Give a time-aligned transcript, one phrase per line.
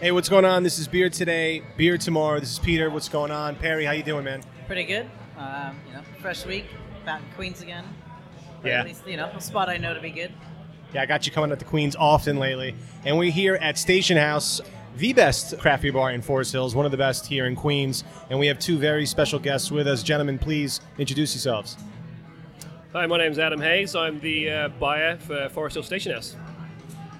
[0.00, 0.62] Hey, what's going on?
[0.62, 2.38] This is Beer Today, Beer Tomorrow.
[2.38, 2.88] This is Peter.
[2.88, 3.56] What's going on?
[3.56, 4.42] Perry, how you doing, man?
[4.68, 5.10] Pretty good.
[5.36, 6.66] Um, you know, fresh week.
[7.04, 7.84] Back in Queens again.
[8.62, 8.80] Or Yeah.
[8.80, 10.32] At least, you know, a spot I know to be good.
[10.94, 12.76] Yeah, I got you coming at the Queens often lately.
[13.04, 14.60] And we're here at Station House,
[14.96, 18.04] the best craft beer bar in Forest Hills, one of the best here in Queens.
[18.30, 20.04] And we have two very special guests with us.
[20.04, 21.76] Gentlemen, please introduce yourselves.
[22.92, 23.96] Hi, my name's Adam Hayes.
[23.96, 26.36] I'm the uh, buyer for Forest Hill Station House.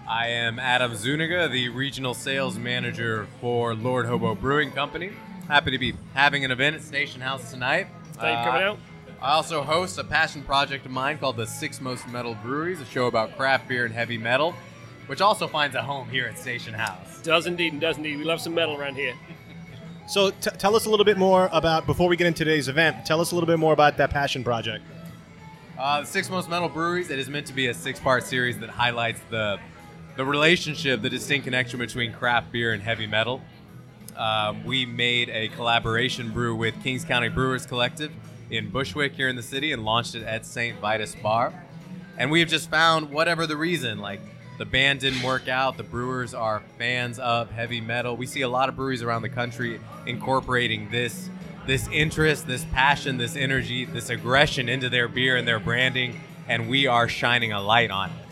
[0.09, 5.11] I am Adam Zuniga, the regional sales manager for Lord Hobo Brewing Company.
[5.49, 7.89] Happy to be having an event at Station House tonight.
[8.15, 8.79] Thank you for coming out.
[9.21, 12.87] I also host a passion project of mine called the Six Most Metal Breweries, a
[12.87, 14.55] show about craft beer and heavy metal,
[15.09, 17.21] which also finds a home here at Station House.
[17.21, 18.17] Does indeed and does indeed.
[18.17, 19.13] We love some metal around here.
[20.07, 23.05] So t- tell us a little bit more about, before we get into today's event,
[23.05, 24.83] tell us a little bit more about that passion project.
[25.79, 28.59] Uh, the Six Most Metal Breweries, it is meant to be a six part series
[28.61, 29.61] that highlights the,
[30.19, 33.41] the relationship, the distinct connection between craft beer and heavy metal.
[34.17, 38.11] Um, we made a collaboration brew with Kings County Brewers Collective
[38.51, 40.77] in Bushwick here in the city and launched it at St.
[40.81, 41.53] Vitus Bar.
[42.17, 44.19] And we have just found, whatever the reason, like
[44.59, 48.17] the band didn't work out, the brewers are fans of heavy metal.
[48.17, 51.31] We see a lot of breweries around the country incorporating this
[51.69, 56.69] this interest, this passion, this energy, this aggression into their beer and their branding, and
[56.69, 58.28] we are shining a light on it.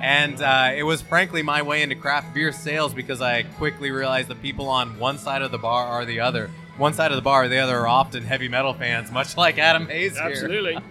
[0.00, 4.28] And uh, it was frankly my way into craft beer sales because I quickly realized
[4.28, 6.50] the people on one side of the bar are the other.
[6.78, 9.58] One side of the bar or the other are often heavy metal fans, much like
[9.58, 10.22] Adam Hayes here.
[10.22, 10.78] Absolutely.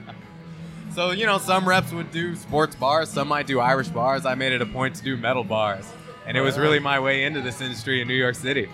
[0.92, 4.26] So, you know, some reps would do sports bars, some might do Irish bars.
[4.26, 5.86] I made it a point to do metal bars.
[6.26, 8.68] And it was really my way into this industry in New York City.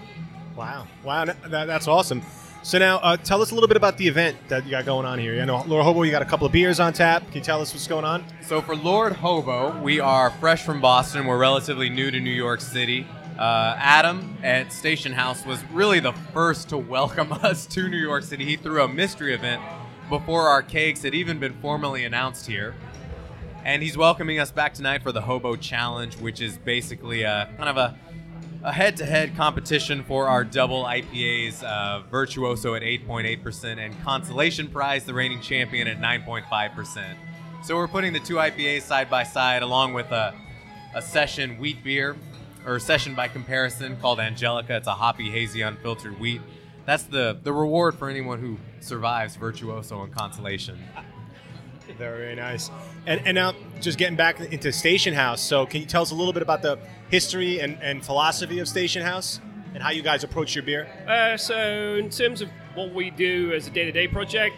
[0.55, 0.87] Wow.
[1.03, 2.21] Wow, that, that's awesome.
[2.65, 5.05] So now, uh, tell us a little bit about the event that you got going
[5.05, 5.39] on here.
[5.39, 7.23] I know, Lord Hobo, you got a couple of beers on tap.
[7.27, 8.25] Can you tell us what's going on?
[8.41, 11.27] So for Lord Hobo, we are fresh from Boston.
[11.27, 13.05] We're relatively new to New York City.
[13.37, 18.23] Uh, Adam at Station House was really the first to welcome us to New York
[18.23, 18.45] City.
[18.45, 19.61] He threw a mystery event
[20.09, 22.73] before our cakes had even been formally announced here.
[23.63, 27.69] And he's welcoming us back tonight for the Hobo Challenge, which is basically a kind
[27.69, 27.95] of a,
[28.65, 35.13] a head-to-head competition for our double IPAs, uh, Virtuoso at 8.8% and Consolation Prize, the
[35.13, 37.15] reigning champion, at 9.5%.
[37.63, 40.33] So we're putting the two IPAs side by side, along with a,
[40.95, 42.17] a session wheat beer,
[42.65, 44.75] or session by comparison called Angelica.
[44.77, 46.41] It's a hoppy, hazy, unfiltered wheat.
[46.85, 50.79] That's the the reward for anyone who survives Virtuoso and Consolation.
[51.97, 52.69] Very, very nice.
[53.05, 55.41] And, and now, just getting back into Station House.
[55.41, 56.79] So, can you tell us a little bit about the
[57.09, 59.39] history and, and philosophy of Station House
[59.73, 60.87] and how you guys approach your beer?
[61.07, 64.55] Uh, so, in terms of what we do as a day to day project,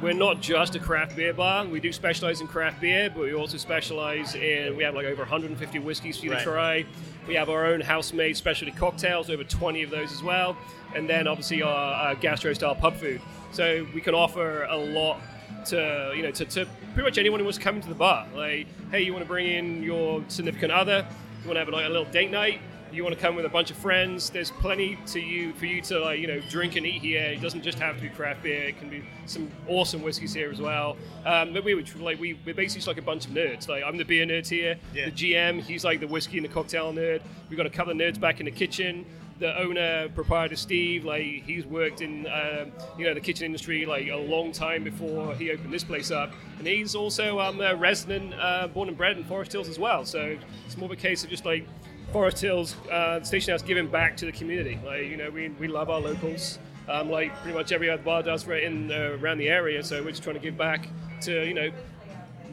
[0.00, 1.64] we're not just a craft beer bar.
[1.66, 5.22] We do specialize in craft beer, but we also specialize in, we have like over
[5.22, 6.38] 150 whiskeys for you Right.
[6.38, 6.86] to try.
[7.28, 10.56] We have our own house made specialty cocktails, over 20 of those as well.
[10.96, 13.20] And then obviously our, our gastro style pub food.
[13.52, 15.20] So, we can offer a lot
[15.66, 18.26] to you know to, to pretty much anyone who wants to come into the bar.
[18.34, 21.06] Like, hey, you want to bring in your significant other?
[21.42, 22.60] You want to have like a little date night?
[22.92, 24.28] You want to come with a bunch of friends?
[24.28, 27.22] There's plenty to you for you to like you know drink and eat here.
[27.22, 28.64] It doesn't just have to be craft beer.
[28.64, 30.98] It can be some awesome whiskeys here as well.
[31.24, 33.66] Um, but we would like we we're basically just like a bunch of nerds.
[33.66, 34.76] Like I'm the beer nerd here.
[34.94, 35.06] Yeah.
[35.06, 37.22] The GM, he's like the whiskey and the cocktail nerd.
[37.48, 39.06] We've got a couple of nerds back in the kitchen
[39.42, 44.06] the owner, proprietor Steve, like he's worked in um, you know the kitchen industry like
[44.06, 48.32] a long time before he opened this place up, and he's also um, a resident,
[48.38, 50.04] uh, born and bred in Forest Hills as well.
[50.04, 51.66] So it's more of a case of just like
[52.12, 54.78] Forest Hills uh, Station House giving back to the community.
[54.86, 56.60] Like you know we, we love our locals.
[56.88, 60.02] Um, like pretty much every other bar does right in uh, around the area, so
[60.02, 60.88] we're just trying to give back
[61.22, 61.70] to you know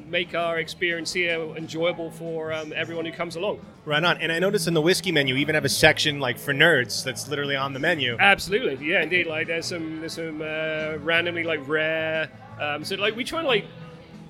[0.09, 3.59] make our experience here enjoyable for um, everyone who comes along.
[3.85, 4.17] Right on.
[4.17, 7.03] And I noticed in the whiskey menu, you even have a section like for nerds
[7.03, 8.17] that's literally on the menu.
[8.19, 9.27] Absolutely, yeah, indeed.
[9.27, 12.29] Like there's some there's some uh, randomly like rare.
[12.59, 13.65] Um, so like we try and like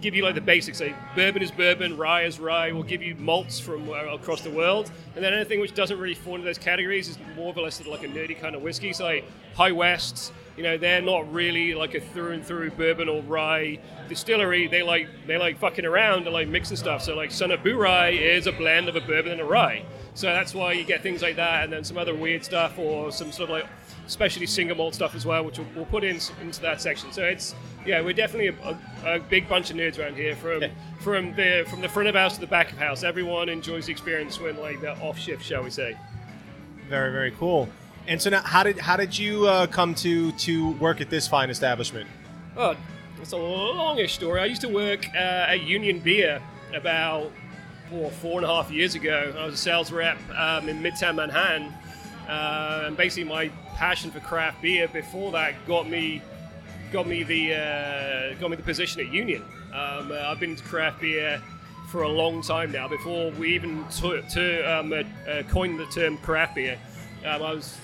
[0.01, 0.79] give you like the basics.
[0.79, 2.71] Like bourbon is bourbon, rye is rye.
[2.71, 6.15] We'll give you malts from uh, across the world, and then anything which doesn't really
[6.15, 8.93] fall into those categories is more or less like a nerdy kind of whiskey.
[8.93, 9.25] So like
[9.55, 13.79] High West, you know, they're not really like a through and through bourbon or rye
[14.07, 14.67] distillery.
[14.67, 17.03] They like they like fucking around and like mixing stuff.
[17.03, 19.83] So like Son of Rye is a blend of a bourbon and a rye.
[20.15, 23.11] So that's why you get things like that, and then some other weird stuff or
[23.11, 23.67] some sort of like
[24.07, 27.11] specialty single malt stuff as well, which we'll, we'll put in into that section.
[27.11, 27.55] So it's
[27.89, 30.35] yeah, we're definitely a, a, a big bunch of nerds around here.
[30.35, 30.63] From
[30.99, 33.91] from the from the front of house to the back of house, everyone enjoys the
[33.91, 35.97] experience when like they're off shift, shall we say?
[36.87, 37.67] Very, very cool.
[38.07, 41.27] And so now, how did how did you uh, come to to work at this
[41.27, 42.07] fine establishment?
[42.55, 42.75] Oh,
[43.19, 44.39] it's a longish story.
[44.39, 45.17] I used to work uh,
[45.53, 46.41] at Union Beer
[46.75, 47.31] about
[47.89, 49.33] four, four and a half years ago.
[49.35, 51.73] I was a sales rep um, in Midtown Manhattan,
[52.27, 56.21] uh, and basically my passion for craft beer before that got me
[56.91, 59.43] got me the uh, got me the position at Union.
[59.73, 61.41] Um, uh, I've been into craft beer
[61.89, 62.87] for a long time now.
[62.87, 66.77] Before we even to, to, um, uh, uh, coined the term craft beer,
[67.25, 67.77] um, I was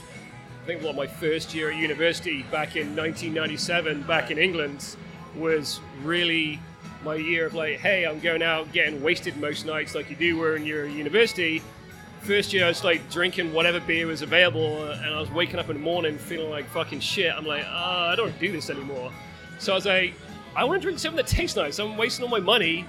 [0.64, 4.96] I think what my first year at university back in 1997, back in England,
[5.36, 6.60] was really
[7.04, 10.40] my year of like, hey, I'm going out getting wasted most nights like you do
[10.40, 11.62] when you're at university.
[12.26, 15.70] First year, I was like drinking whatever beer was available, and I was waking up
[15.70, 17.32] in the morning feeling like fucking shit.
[17.32, 19.12] I'm like, oh, I don't do this anymore.
[19.60, 20.16] So I was like,
[20.56, 21.78] I want to drink something that tastes nice.
[21.78, 22.88] I'm wasting all my money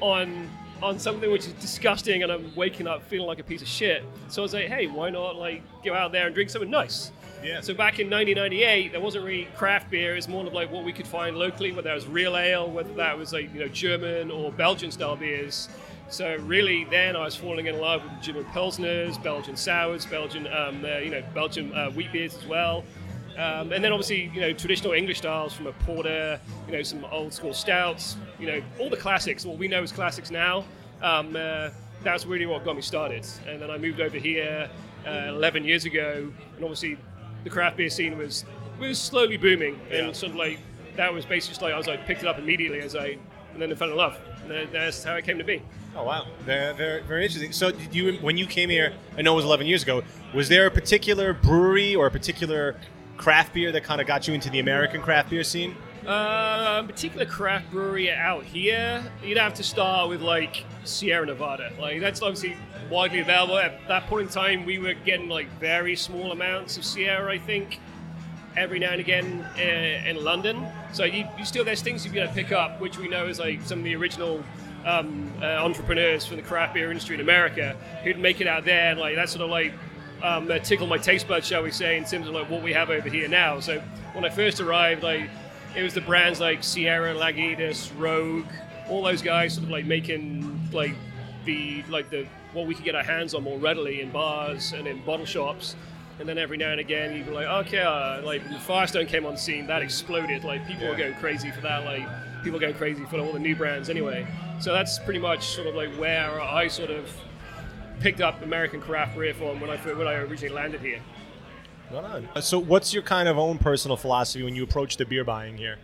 [0.00, 0.48] on
[0.82, 4.04] on something which is disgusting, and I'm waking up feeling like a piece of shit.
[4.28, 7.12] So I was like, hey, why not like go out there and drink something nice?
[7.44, 7.60] Yeah.
[7.60, 10.16] So back in 1998, there wasn't really craft beer.
[10.16, 12.94] It's more of like what we could find locally, whether that was real ale, whether
[12.94, 15.68] that was like you know German or Belgian style beers.
[16.12, 20.84] So really, then I was falling in love with German pilsners, Belgian sours, Belgian um,
[20.84, 22.84] uh, you know Belgian uh, wheat beers as well.
[23.38, 27.02] Um, and then obviously, you know, traditional English styles from a porter, you know, some
[27.10, 30.66] old school stouts, you know, all the classics, what we know as classics now.
[31.00, 31.70] Um, uh,
[32.02, 33.26] that's really what got me started.
[33.48, 34.68] And then I moved over here
[35.06, 36.98] uh, 11 years ago, and obviously
[37.44, 38.44] the craft beer scene was
[38.78, 40.12] was slowly booming, and Yeah.
[40.12, 40.58] sort of like
[40.96, 43.16] that was basically just like I was like picked it up immediately as I,
[43.54, 44.18] and then I fell in love.
[44.72, 45.62] That's how it came to be.
[45.94, 47.52] Oh wow, very, very, very interesting.
[47.52, 50.02] So, did you when you came here, I know it was 11 years ago.
[50.34, 52.76] Was there a particular brewery or a particular
[53.18, 55.76] craft beer that kind of got you into the American craft beer scene?
[56.06, 61.72] Uh, particular craft brewery out here, you'd have to start with like Sierra Nevada.
[61.78, 62.56] Like that's obviously
[62.90, 63.58] widely available.
[63.58, 67.38] At that point in time, we were getting like very small amounts of Sierra, I
[67.38, 67.80] think,
[68.56, 70.66] every now and again uh, in London.
[70.92, 73.38] So you, you still there's things you've got to pick up, which we know is
[73.38, 74.44] like some of the original
[74.84, 78.90] um, uh, entrepreneurs from the craft beer industry in America who'd make it out there,
[78.90, 79.72] and like that's sort of like
[80.22, 82.90] um, tickle my taste buds, shall we say, in terms of like what we have
[82.90, 83.60] over here now.
[83.60, 83.80] So
[84.12, 85.30] when I first arrived, like
[85.74, 88.46] it was the brands like Sierra, Lagunitas, Rogue,
[88.88, 90.94] all those guys sort of like making like
[91.44, 94.86] the like the what we could get our hands on more readily in bars and
[94.86, 95.74] in bottle shops.
[96.20, 99.26] And then every now and again, you'd be like, okay, uh, like when Firestone came
[99.26, 100.44] on scene, that exploded.
[100.44, 101.84] Like people were going crazy for that.
[101.84, 102.06] Like
[102.44, 104.26] people were going crazy for all the new brands anyway.
[104.60, 107.10] So that's pretty much sort of like where I sort of
[108.00, 111.00] picked up American craft beer from when I when I originally landed here.
[111.90, 112.28] Right on.
[112.34, 115.56] Uh, So, what's your kind of own personal philosophy when you approach the beer buying
[115.56, 115.78] here?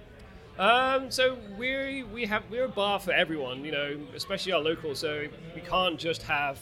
[0.58, 4.98] Um, so we we have we're a bar for everyone, you know, especially our locals.
[4.98, 6.58] So we can't just have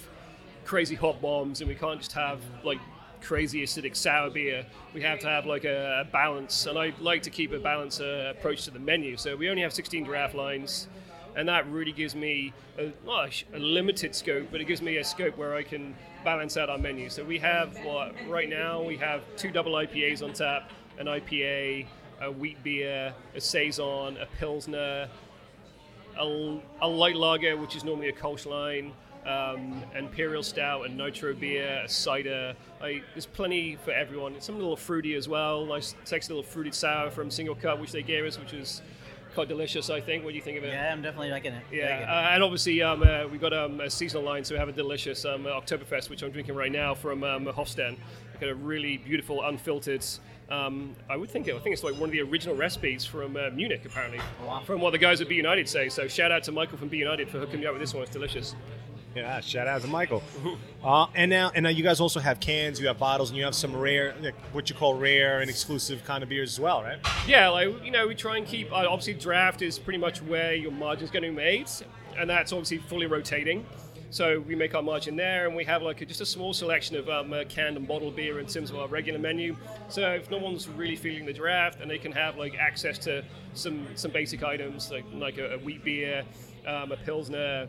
[0.64, 2.78] crazy hot bombs, and we can't just have like
[3.20, 4.66] crazy acidic sour beer.
[4.94, 8.32] We have to have like a, balance, and I like to keep a balanced uh,
[8.36, 9.16] approach to the menu.
[9.16, 10.88] So we only have 16 draft lines,
[11.34, 12.92] and that really gives me a,
[13.30, 16.70] sh- a limited scope, but it gives me a scope where I can balance out
[16.70, 17.10] our menu.
[17.10, 21.86] So we have what right now we have two double IPAs on tap, an IPA,
[22.20, 25.08] a wheat beer, a saison, a pilsner,
[26.18, 28.92] a, a light lager, which is normally a Kolsch line,
[29.26, 32.54] um, imperial stout, and nitro beer, a cider.
[32.80, 34.34] I, there's plenty for everyone.
[34.34, 35.64] It's some a little fruity as well.
[35.66, 38.82] Nice, sexy little fruited sour from Single Cut, which they gave us, which was
[39.34, 39.90] quite delicious.
[39.90, 40.24] I think.
[40.24, 40.68] What do you think of it?
[40.68, 41.62] Yeah, I'm definitely liking it.
[41.72, 42.08] Yeah, Liking it.
[42.08, 44.72] uh, and obviously um, uh, we've got um, a seasonal line, so we have a
[44.72, 47.96] delicious um, Oktoberfest, which I'm drinking right now from um, Hofstein.
[48.32, 50.04] We've got a really beautiful, unfiltered.
[50.48, 53.36] Um, I would think it, I think it's like one of the original recipes from
[53.36, 54.62] uh, Munich, apparently, Wow.
[54.64, 55.88] from what the guys at B United say.
[55.88, 58.04] So shout out to Michael from B United for hooking me up with this one.
[58.04, 58.54] It's delicious.
[59.16, 60.22] Yeah, shout out to Michael.
[60.84, 63.44] uh, and now, and now, you guys also have cans, you have bottles, and you
[63.44, 66.82] have some rare, like, what you call rare and exclusive kind of beers as well,
[66.82, 66.98] right?
[67.26, 68.70] Yeah, like you know, we try and keep.
[68.70, 71.66] Uh, obviously, draft is pretty much where your margin's going to be made,
[72.18, 73.64] and that's obviously fully rotating.
[74.10, 76.96] So we make our margin there, and we have like a, just a small selection
[76.96, 79.56] of um, uh, canned and bottled beer in terms of our regular menu.
[79.88, 83.24] So if no one's really feeling the draft, and they can have like access to
[83.54, 86.22] some some basic items like like a, a wheat beer,
[86.66, 87.66] um, a pilsner,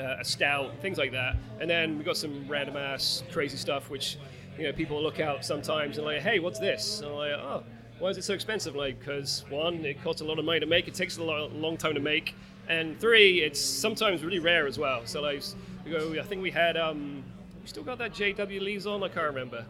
[0.00, 1.36] uh, a stout, things like that.
[1.60, 4.18] And then we've got some random ass crazy stuff, which
[4.58, 7.00] you know people look out sometimes and like, hey, what's this?
[7.00, 7.62] And I'm like, oh,
[7.98, 8.74] why is it so expensive?
[8.74, 10.88] Like, because one, it costs a lot of money to make.
[10.88, 12.34] It takes a lo- long time to make,
[12.68, 15.02] and three, it's sometimes really rare as well.
[15.04, 15.42] So like,
[15.84, 16.18] we go.
[16.18, 17.22] I think we had um,
[17.60, 19.02] we still got that JW Lee's on.
[19.02, 19.64] I can't remember.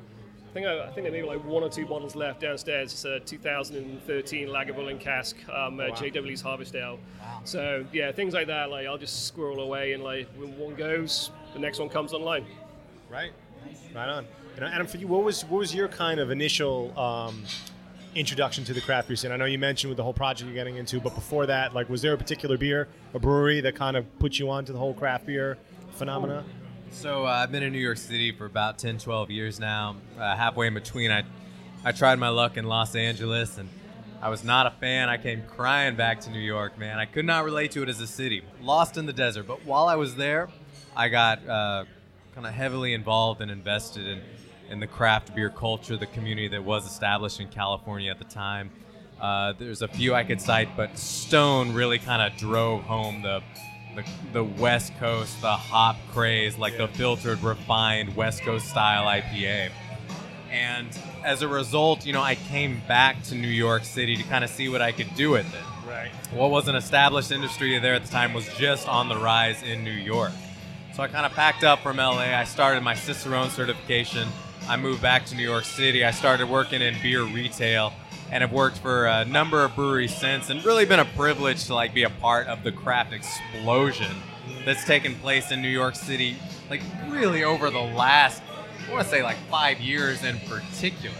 [0.50, 2.92] I think I, I think there may be like one or two bottles left downstairs.
[2.92, 6.99] It's a 2013 Lagavulin cask, um, uh, JW Lee's Harvest Ale.
[7.45, 8.69] So yeah, things like that.
[8.69, 12.45] Like I'll just squirrel away, and like when one goes, the next one comes online.
[13.09, 13.30] Right.
[13.95, 14.26] Right on.
[14.57, 17.45] And Adam, for you, what was what was your kind of initial um,
[18.16, 19.30] introduction to the craft beer scene?
[19.30, 21.88] I know you mentioned with the whole project you're getting into, but before that, like,
[21.88, 24.95] was there a particular beer, a brewery that kind of put you onto the whole
[24.95, 25.59] craft beer
[25.92, 26.45] phenomena?
[26.92, 29.97] So uh, I've been in New York City for about 10, 12 years now.
[30.18, 31.23] Uh, halfway in between, I,
[31.85, 33.68] I tried my luck in Los Angeles, and
[34.20, 35.09] I was not a fan.
[35.09, 36.99] I came crying back to New York, man.
[36.99, 39.47] I could not relate to it as a city, lost in the desert.
[39.47, 40.49] But while I was there,
[40.97, 41.85] I got uh,
[42.35, 44.20] kind of heavily involved and invested in,
[44.68, 48.70] in the craft beer culture, the community that was established in California at the time.
[49.20, 53.42] Uh, there's a few I could cite, but Stone really kind of drove home the,
[54.33, 59.71] the the West Coast, the hop craze, like the filtered, refined West Coast style IPA.
[60.50, 60.88] And
[61.25, 64.50] as a result, you know, I came back to New York City to kind of
[64.50, 65.88] see what I could do with it.
[65.88, 66.11] Right.
[66.33, 69.85] What was an established industry there at the time was just on the rise in
[69.85, 70.33] New York.
[70.95, 72.37] So I kind of packed up from LA.
[72.37, 74.28] I started my Cicerone certification.
[74.69, 76.04] I moved back to New York City.
[76.04, 77.92] I started working in beer retail
[78.31, 81.75] and have worked for a number of breweries since and really been a privilege to
[81.75, 84.15] like be a part of the craft explosion
[84.65, 86.37] that's taken place in New York City
[86.69, 88.43] like really over the last
[88.89, 91.15] I want to say like 5 years in particular.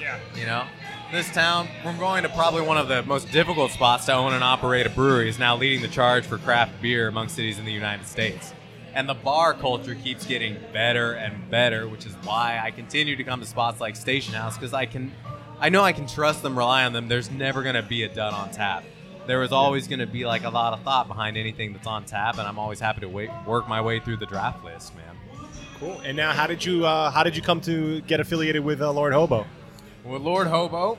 [0.00, 0.18] Yeah.
[0.36, 0.64] You know,
[1.10, 4.44] this town, we're going to probably one of the most difficult spots to own and
[4.44, 7.72] operate a brewery, is now leading the charge for craft beer among cities in the
[7.72, 8.52] United States.
[8.94, 13.24] And the bar culture keeps getting better and better, which is why I continue to
[13.24, 15.12] come to spots like Station House because I can,
[15.58, 17.08] I know I can trust them, rely on them.
[17.08, 18.84] There's never going to be a dud on tap.
[19.26, 22.04] There was always going to be like a lot of thought behind anything that's on
[22.04, 25.16] tap, and I'm always happy to wait, work my way through the draft list, man.
[25.80, 26.00] Cool.
[26.00, 28.92] And now, how did you uh, how did you come to get affiliated with uh,
[28.92, 29.46] Lord Hobo?
[30.04, 30.98] With Lord Hobo,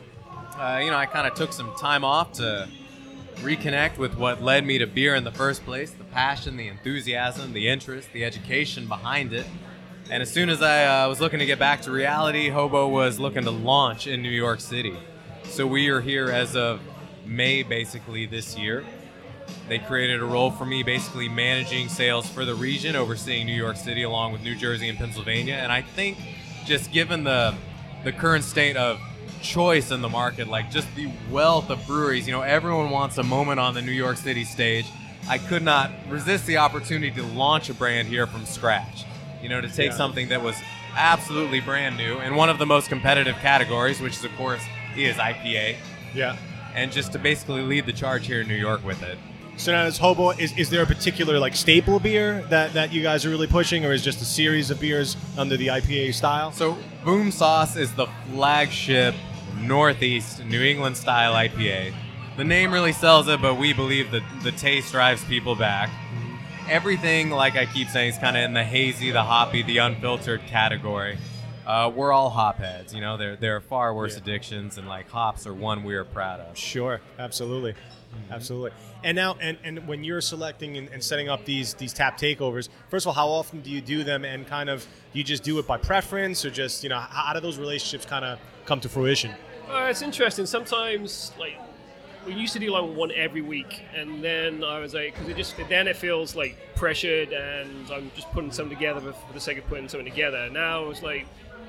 [0.58, 2.68] uh, you know, I kind of took some time off to
[3.38, 7.54] reconnect with what led me to beer in the first place the passion, the enthusiasm,
[7.54, 9.46] the interest, the education behind it.
[10.10, 13.20] And as soon as I uh, was looking to get back to reality, Hobo was
[13.20, 14.96] looking to launch in New York City.
[15.44, 16.80] So we are here as of
[17.26, 18.86] May, basically, this year.
[19.68, 23.76] They created a role for me, basically managing sales for the region, overseeing New York
[23.76, 25.56] City along with New Jersey and Pennsylvania.
[25.56, 26.18] And I think
[26.66, 27.54] just given the
[28.06, 29.02] the current state of
[29.42, 33.24] choice in the market, like just the wealth of breweries, you know, everyone wants a
[33.24, 34.86] moment on the New York City stage.
[35.28, 39.04] I could not resist the opportunity to launch a brand here from scratch.
[39.48, 39.96] You know, to take Yeah.
[39.98, 40.58] something that was
[40.98, 44.60] absolutely brand new in one of the most competitive categories, which is of course
[44.98, 45.78] is IPA,
[46.14, 46.36] Yeah.
[46.76, 49.18] and just to basically lead the charge here in New York with it.
[49.56, 53.02] So now, as Hobo, is, is there a particular like staple beer that, that you
[53.02, 56.52] guys are really pushing, or is just a series of beers under the IPA style?
[56.52, 59.16] So Boom Sauce is the flagship
[59.62, 61.94] Northeast New England style IPA.
[62.36, 65.90] The name really sells it, but we believe that the taste drives people back.
[66.70, 70.42] Everything, like I keep saying, is kind of in the hazy, the hoppy, the unfiltered
[70.48, 71.18] category.
[71.66, 73.16] Uh, we're all hop heads, you know.
[73.18, 74.20] There, there are far worse Yeah.
[74.22, 76.58] addictions, and like hops are one we are proud of.
[76.58, 77.74] Sure, absolutely,
[78.32, 78.72] absolutely.
[79.04, 82.68] And now, and, and when you're selecting and, and setting up these these tap takeovers,
[82.90, 85.44] first of all, how often do you do them, and kind of do you just
[85.44, 88.40] do it by preference, or just you know how, how do those relationships kind of
[88.66, 89.32] come to fruition?
[89.70, 90.46] Uh, it's interesting.
[90.46, 91.58] Sometimes, like,
[92.28, 95.38] we used to do like one every week, and then I was like, because it
[95.38, 99.58] just then it feels like pressured, and I'm just putting something together for, the sake
[99.58, 100.50] of putting something together.
[100.50, 101.26] Now it's like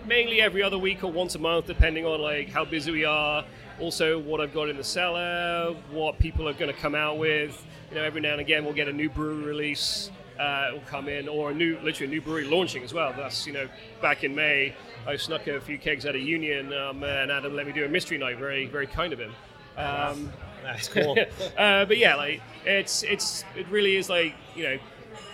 [0.06, 3.44] mainly every other week or once a month, depending on like how busy we are.
[3.80, 7.64] Also, what I've got in the cellar, what people are going to come out with.
[7.90, 11.08] You know, every now and again we'll get a new brewery release uh, will come
[11.08, 13.12] in, or a new, literally a new brewery launching as well.
[13.16, 13.68] That's you know,
[14.00, 14.74] back in May,
[15.06, 17.88] I snuck a few kegs out of Union, um, and Adam let me do a
[17.88, 18.38] mystery night.
[18.38, 19.32] Very, very kind of him.
[19.76, 21.16] Um, That's cool.
[21.58, 24.78] uh, but yeah, like it's it's it really is like you know,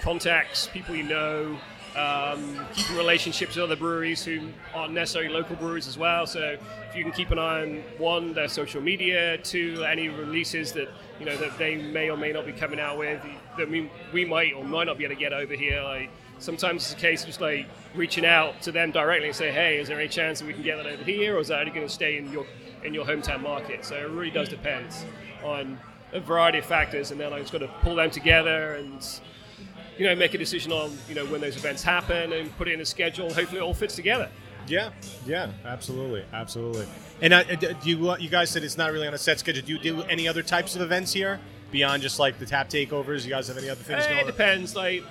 [0.01, 1.57] contacts, people you know,
[1.97, 6.27] um, keeping relationships with other breweries who aren't necessarily local breweries as well.
[6.27, 6.57] So
[6.89, 10.89] if you can keep an eye on one, their social media, two, any releases that
[11.19, 13.23] you know that they may or may not be coming out with
[13.57, 15.83] that we, we might or might not be able to get over here.
[15.83, 19.53] Like sometimes it's a case of just like reaching out to them directly and say,
[19.53, 21.61] hey, is there any chance that we can get that over here, or is that
[21.61, 22.47] only going to stay in your
[22.85, 23.85] in your hometown market?
[23.85, 24.89] So it really does depend
[25.43, 25.79] on
[26.13, 29.05] a variety of factors, and then I just got to pull them together and
[29.99, 32.75] you know make a decision on you know when those events happen and put it
[32.75, 33.33] in a schedule.
[33.33, 34.29] Hopefully, it all fits together.
[34.67, 34.91] Yeah,
[35.27, 36.87] yeah, absolutely, absolutely.
[37.21, 39.63] And uh, do you you guys said it's not really on a set schedule?
[39.65, 41.39] Do you do any other types of events here
[41.71, 43.25] beyond just like the tap takeovers?
[43.25, 44.75] You guys have any other things Eh, it depends.
[44.75, 45.05] Like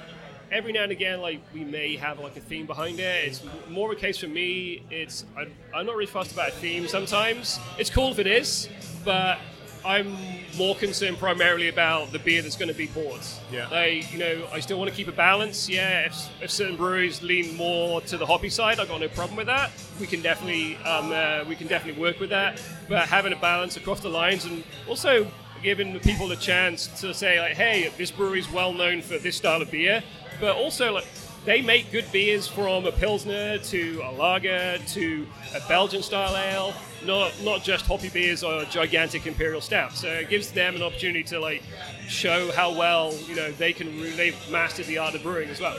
[0.54, 3.28] every now and again, like we may have like a theme behind it.
[3.28, 4.84] It's more of a case for me.
[4.90, 6.88] It's I, I'm not really fussed about a theme.
[6.88, 8.70] Sometimes it's cool if it is,
[9.04, 9.40] but
[9.84, 10.16] I'm
[10.58, 13.22] more concerned primarily about the beer that's going to be poured.
[13.52, 13.68] Yeah.
[13.68, 15.68] Like you know, I still want to keep a balance.
[15.68, 16.06] Yeah.
[16.06, 19.48] If, if certain breweries lean more to the hoppy side, I've got no problem with
[19.48, 19.72] that.
[20.00, 22.62] We can definitely um, uh, we can definitely work with that.
[22.88, 25.28] But having a balance across the lines and also
[25.64, 29.18] giving the people the chance to say like, hey, this brewery is well known for
[29.18, 30.04] this style of beer,
[30.44, 31.08] but also like
[31.46, 36.74] they make good beers from a pilsner to a lager to a Belgian style ale,
[37.06, 39.94] not not just hoppy beers or gigantic imperial stout.
[39.94, 41.64] So it gives them an opportunity to like
[42.10, 45.78] show how well you know they can they've mastered the art of brewing as well.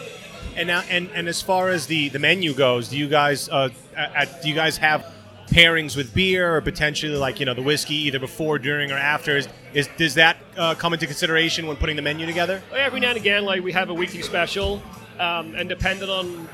[0.56, 3.68] And now, and, and as far as the, the menu goes, do you guys uh,
[3.96, 5.13] at, do you guys have
[5.54, 9.36] pairings with beer or potentially like you know the whiskey either before, during, or after?
[9.36, 12.60] Is, is does that uh, come into consideration when putting the menu together?
[12.72, 14.82] Like, every now and again, like we have a weekly special,
[15.20, 16.48] um, and depending on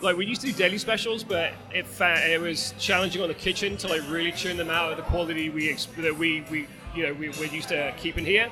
[0.00, 3.76] like we used to do daily specials, but it it was challenging on the kitchen
[3.78, 7.12] to like really churn them out at the quality we that we, we you know
[7.14, 8.48] we, we're used to keeping here.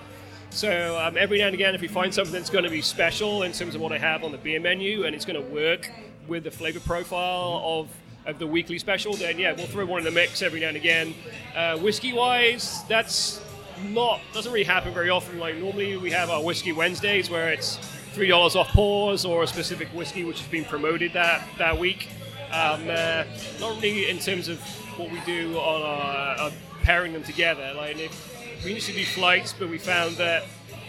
[0.50, 3.42] So um, every now and again, if we find something that's going to be special
[3.42, 5.90] in terms of what I have on the beer menu, and it's going to work
[6.26, 7.88] with the flavor profile of
[8.26, 10.76] of the weekly special, then yeah, we'll throw one in the mix every now and
[10.76, 11.14] again.
[11.54, 13.40] Uh, whiskey wise, that's
[13.88, 15.38] not doesn't really happen very often.
[15.38, 17.76] Like normally we have our whiskey Wednesdays where it's
[18.12, 22.08] three dollars off pours or a specific whiskey which has been promoted that that week.
[22.52, 23.24] Um, uh,
[23.60, 24.60] not really in terms of
[24.96, 26.50] what we do on our, uh,
[26.82, 27.72] pairing them together.
[27.76, 30.44] Like if we used to do flights, but we found that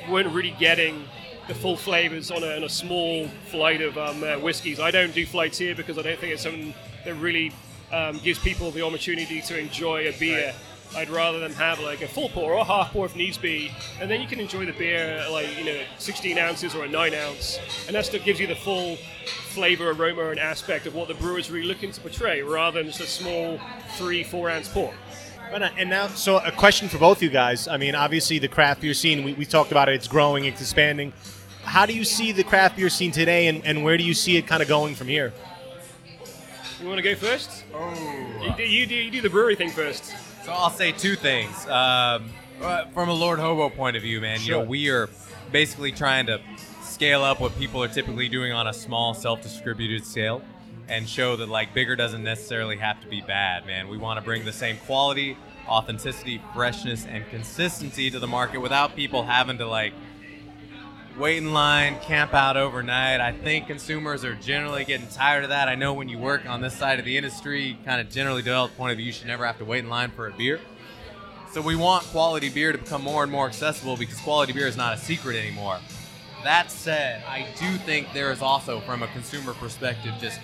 [0.05, 1.05] we weren't really getting
[1.47, 4.79] the full flavors on a, on a small flight of um, uh, whiskies.
[4.79, 6.73] I don't do flights here because I don't think it's something
[7.03, 7.51] that really
[7.91, 10.53] um, gives people the opportunity to enjoy a beer.
[10.95, 13.71] I'd rather them have like a full pour or a half pour if needs be,
[13.99, 17.13] and then you can enjoy the beer like you know 16 ounces or a 9
[17.13, 18.95] ounce, and that still gives you the full
[19.49, 23.01] flavor, aroma, and aspect of what the brewer's really looking to portray, rather than just
[23.01, 23.59] a small
[23.97, 24.93] three, four ounce pour.
[25.51, 27.67] And now, so a question for both you guys.
[27.67, 30.59] I mean, obviously the craft beer scene, we, we talked about it, it's growing, it's
[30.59, 31.13] expanding.
[31.65, 34.38] How do you see the craft beer scene today, and, and where do you see
[34.38, 35.34] it kind of going from here?
[36.81, 37.63] You want to go first?
[37.74, 40.13] Oh, you do, you do you do the brewery thing first.
[40.43, 41.67] So I'll say two things.
[41.67, 42.29] Um,
[42.62, 45.10] uh, from a Lord Hobo point of view, man, you know, we are
[45.51, 46.39] basically trying to
[46.81, 50.41] scale up what people are typically doing on a small self-distributed scale
[50.88, 53.88] and show that like bigger doesn't necessarily have to be bad, man.
[53.88, 58.96] We want to bring the same quality, authenticity, freshness, and consistency to the market without
[58.96, 59.94] people having to like
[61.17, 63.21] wait in line, camp out overnight.
[63.21, 65.69] I think consumers are generally getting tired of that.
[65.69, 68.75] I know when you work on this side of the industry, kind of generally developed
[68.77, 70.59] point of view you should never have to wait in line for a beer.
[71.51, 74.75] So we want quality beer to become more and more accessible because quality beer is
[74.75, 75.79] not a secret anymore.
[76.43, 80.39] That said, I do think there is also, from a consumer perspective, just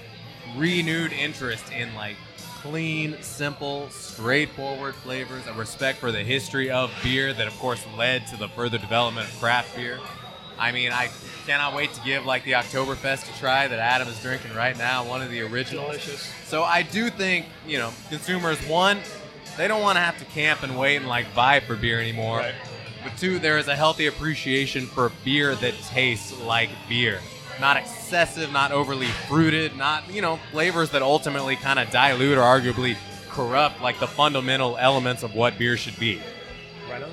[0.55, 2.15] renewed interest in like
[2.61, 8.25] clean, simple, straightforward flavors, a respect for the history of beer that, of course, led
[8.27, 9.99] to the further development of craft beer.
[10.61, 11.09] I mean, I
[11.47, 15.03] cannot wait to give like the Oktoberfest a try that Adam is drinking right now,
[15.03, 15.87] one of the originals.
[15.87, 16.31] Delicious.
[16.45, 18.99] So I do think, you know, consumers, one,
[19.57, 22.37] they don't want to have to camp and wait and like buy for beer anymore.
[22.37, 22.53] Right.
[23.03, 27.19] But two, there is a healthy appreciation for beer that tastes like beer.
[27.59, 32.41] Not excessive, not overly fruited, not, you know, flavors that ultimately kind of dilute or
[32.41, 32.97] arguably
[33.29, 36.21] corrupt like the fundamental elements of what beer should be.
[36.87, 37.11] Right on.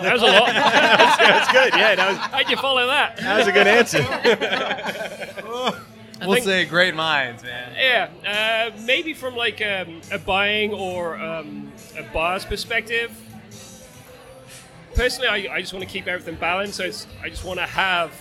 [0.00, 0.46] That was a lot.
[0.52, 1.72] That's good.
[1.74, 3.16] Yeah, that was, How'd you follow that?
[3.18, 3.98] that was a good answer.
[6.20, 7.72] I we'll think- say great minds, man.
[7.76, 13.10] Yeah, uh, maybe from like um, a buying or um, a buyer's perspective.
[14.94, 16.74] Personally, I, I just want to keep everything balanced.
[16.76, 18.12] So it's, I just want to have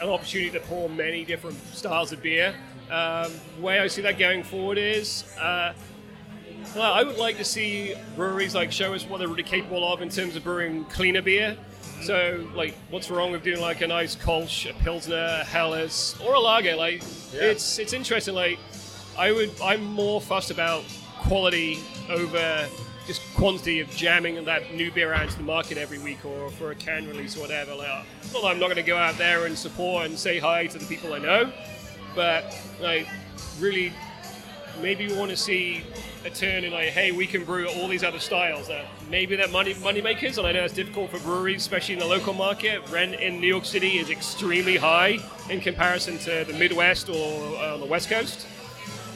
[0.00, 2.54] an opportunity to pour many different styles of beer.
[2.90, 5.72] Um, way I see that going forward is, uh,
[6.74, 10.02] well, I would like to see breweries like show us what they're really capable of
[10.02, 11.56] in terms of brewing cleaner beer.
[12.02, 16.34] So, like, what's wrong with doing like a nice Kolsch, a Pilsner, a Helles, or
[16.34, 16.74] a lager?
[16.74, 18.34] Like, it's it's interesting.
[18.34, 18.58] Like,
[19.16, 20.84] I would I'm more fussed about
[21.20, 21.78] quality
[22.10, 22.68] over
[23.06, 26.70] just quantity of jamming that new beer out into the market every week or for
[26.70, 27.74] a can release or whatever.
[27.74, 30.78] Like, that I'm not going to go out there and support and say hi to
[30.78, 31.52] the people I know,
[32.14, 33.06] but like
[33.58, 33.92] really
[34.80, 35.82] maybe we want to see
[36.24, 38.68] a turn in like, hey, we can brew all these other styles.
[38.68, 42.00] That maybe they're money money makers, and I know it's difficult for breweries, especially in
[42.00, 42.88] the local market.
[42.90, 45.18] Rent in New York City is extremely high
[45.50, 48.46] in comparison to the Midwest or uh, on the West Coast.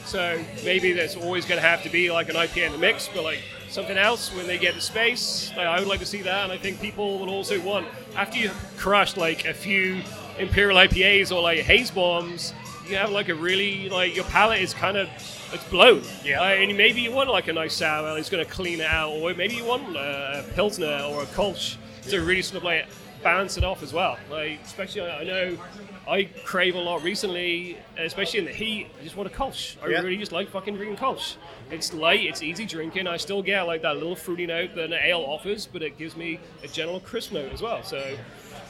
[0.05, 3.09] So maybe there's always going to have to be like an IPA in the mix,
[3.09, 5.51] but like something else when they get the space.
[5.57, 8.39] Like, I would like to see that, and I think people will also want after
[8.39, 10.03] you crushed like a few
[10.39, 12.53] imperial IPAs or like haze bombs,
[12.89, 15.09] you have like a really like your palate is kind of
[15.53, 16.03] it's blown.
[16.25, 16.41] Yeah.
[16.41, 18.87] Like, and maybe you want like a nice sour ale, it's going to clean it
[18.87, 21.77] out, or maybe you want a, a pilsner or a Kolsch
[22.09, 22.87] to really sort of like
[23.23, 24.17] balance it off as well.
[24.31, 25.59] Like especially I know
[26.09, 28.89] I crave a lot recently, especially in the heat.
[29.01, 29.77] I just want a Kolsch.
[29.83, 30.01] I Yeah.
[30.03, 31.37] really just like fucking drinking Kolsch.
[31.71, 33.07] It's light, it's easy drinking.
[33.09, 36.17] I still get like that little fruity note that an ale offers, but it gives
[36.17, 37.83] me a general crisp note as well.
[37.83, 38.17] So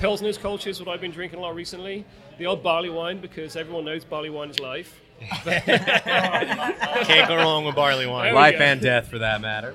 [0.00, 2.04] Pilsner's culture is what I've been drinking a lot recently.
[2.38, 5.00] The old barley wine because everyone knows barley wine is life.
[5.44, 8.34] Can't go wrong with barley wine.
[8.34, 8.64] Life go.
[8.64, 9.74] and death, for that matter.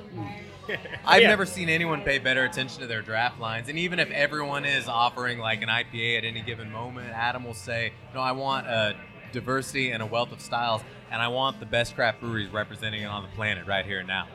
[1.06, 1.30] I've Yeah.
[1.30, 3.68] never seen anyone pay better attention to their draft lines.
[3.68, 7.56] And even if everyone is offering like an IPA at any given moment, Adam will
[7.56, 8.96] say, No, I want a
[9.34, 13.06] diversity and a wealth of styles, and I want the best craft breweries representing it
[13.08, 14.28] on the planet right here and now.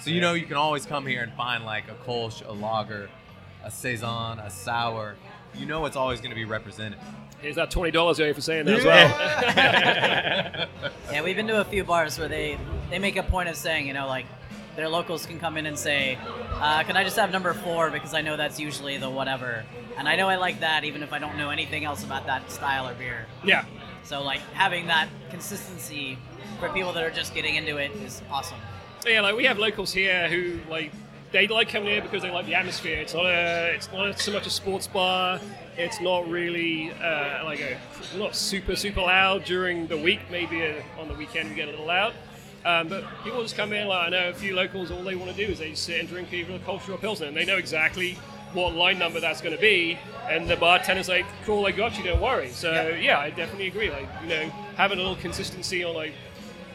[0.00, 3.10] So, you know, you can always come here and find like a Kolsch, a lager,
[3.62, 5.16] a Saison, a sour.
[5.54, 6.98] You know it's always going to be represented.
[7.40, 10.68] Here's that twenty dollars for saying that as well.
[11.12, 12.58] Yeah, we've been to a few bars where they
[12.90, 14.26] they make a point of saying, you know, like
[14.76, 16.18] their locals can come in and say,
[16.60, 19.64] uh, "Can I just have number four because I know that's usually the whatever,"
[19.96, 22.50] and I know I like that even if I don't know anything else about that
[22.50, 23.26] style or beer.
[23.44, 23.64] yeah.
[24.04, 26.18] So like having that consistency
[26.60, 28.58] for people that are just getting into it is awesome.
[29.06, 30.92] Yeah, like we have locals here who like
[31.32, 32.98] they like coming here because they like the atmosphere.
[32.98, 35.40] It's not a, it's not so much a sports bar.
[35.78, 37.78] It's not really uh, like a,
[38.16, 40.20] not super super loud during the week.
[40.28, 42.14] Maybe uh on the weekend we get a little loud.
[42.64, 43.86] Um, but people just come in.
[43.86, 44.90] Like I know a few locals.
[44.90, 47.36] All they want to do is they sit and drink either a cultural pilsner, and
[47.36, 48.18] they know exactly
[48.54, 49.96] what line number that's going to be.
[50.28, 52.02] And the bartender's like, "Cool, I got you.
[52.02, 53.90] Don't worry." So yeah, I definitely agree.
[53.90, 56.12] Like you know, having a little consistency on like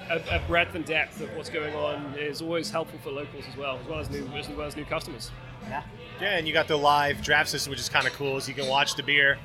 [0.09, 3.57] a, a breadth and depth of what's going on is always helpful for locals as
[3.57, 5.29] well, as well as new as well as new customers.
[5.67, 5.83] Yeah.
[6.21, 8.39] Yeah, and you got the live draft system, which is kind of cool.
[8.39, 9.37] So you can watch the beer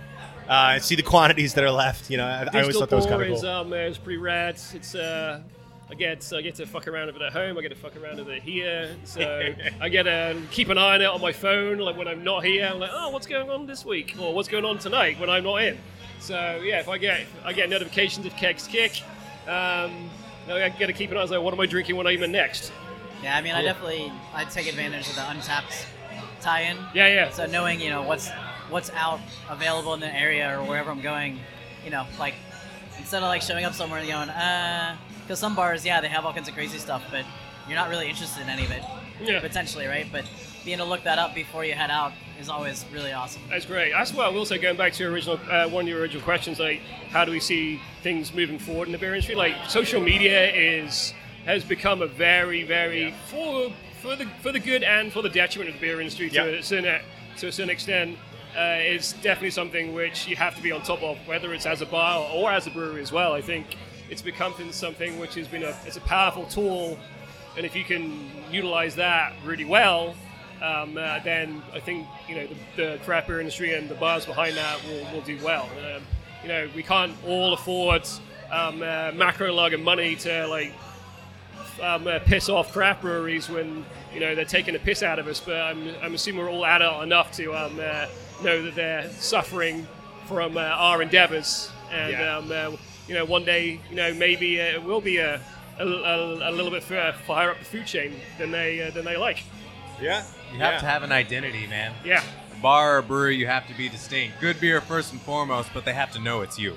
[0.48, 2.10] uh, and see the quantities that are left.
[2.10, 3.50] You know, I, I always thought that was kind of is cool.
[3.50, 4.58] um, uh, it's pretty rad.
[4.74, 5.42] It's uh,
[5.90, 7.58] I get I get to fuck around with it at home.
[7.58, 8.94] I get to fuck around with it here.
[9.04, 11.78] So I get to keep an eye on it on my phone.
[11.78, 14.48] Like when I'm not here, I'm like, oh, what's going on this week, or what's
[14.48, 15.78] going on tonight when I'm not in.
[16.20, 19.02] So yeah, if I get I get notifications of kegs kick.
[19.46, 20.10] Um,
[20.50, 22.32] I get to keep an eye on like, what am I drinking when I'm in
[22.32, 22.72] next.
[23.22, 25.84] Yeah, I mean, I definitely I take advantage of the Untappd
[26.40, 26.76] tie-in.
[26.94, 27.30] Yeah, yeah.
[27.30, 28.28] So knowing you know what's
[28.70, 31.38] what's out available in the area or wherever I'm going,
[31.84, 32.34] you know, like
[32.98, 36.24] instead of like showing up somewhere and going, uh, because some bars, yeah, they have
[36.26, 37.24] all kinds of crazy stuff, but
[37.66, 38.82] you're not really interested in any of it,
[39.20, 39.40] Yeah.
[39.40, 40.06] potentially, right?
[40.10, 40.24] But
[40.64, 43.40] being able to look that up before you head out is always really awesome.
[43.48, 43.92] That's great.
[43.92, 46.80] That's why also going back to your original uh, one of your original questions, like
[47.10, 49.34] how do we see things moving forward in the beer industry?
[49.34, 51.14] Like social media is
[51.46, 53.72] has become a very, very for
[54.08, 56.62] for the for the good and for the detriment of the beer industry to a
[56.62, 57.00] certain
[57.36, 58.16] to a certain extent.
[58.56, 61.82] Uh, it's definitely something which you have to be on top of, whether it's as
[61.82, 63.34] a bar or as a brewery as well.
[63.34, 63.76] I think
[64.08, 66.98] it's become something which has been a it's a powerful tool,
[67.56, 70.14] and if you can utilize that really well,
[70.62, 74.24] um, uh, then I think you know the, the craft beer industry and the bars
[74.24, 75.68] behind that will, will do well.
[75.94, 76.02] Um,
[76.42, 78.08] you know, we can't all afford
[78.50, 80.72] um, uh, macro lug and money to like
[81.80, 85.26] um, uh, piss off craft breweries when you know they're taking a piss out of
[85.28, 85.40] us.
[85.40, 88.06] But I'm, I'm assuming we're all adult enough to um, uh,
[88.42, 89.86] know that they're suffering
[90.26, 92.36] from uh, our endeavors, and Yeah.
[92.36, 95.40] um, uh, you know one day you know maybe uh, it will be a,
[95.78, 99.04] a, a, a little bit fur- higher up the food chain than they uh, than
[99.04, 99.42] they like.
[100.00, 101.92] yeah, You have to have an identity, man.
[102.04, 102.22] Yeah.
[102.56, 104.40] A bar or brewery, you have to be distinct.
[104.40, 106.76] Good beer first and foremost, but they have to know it's you.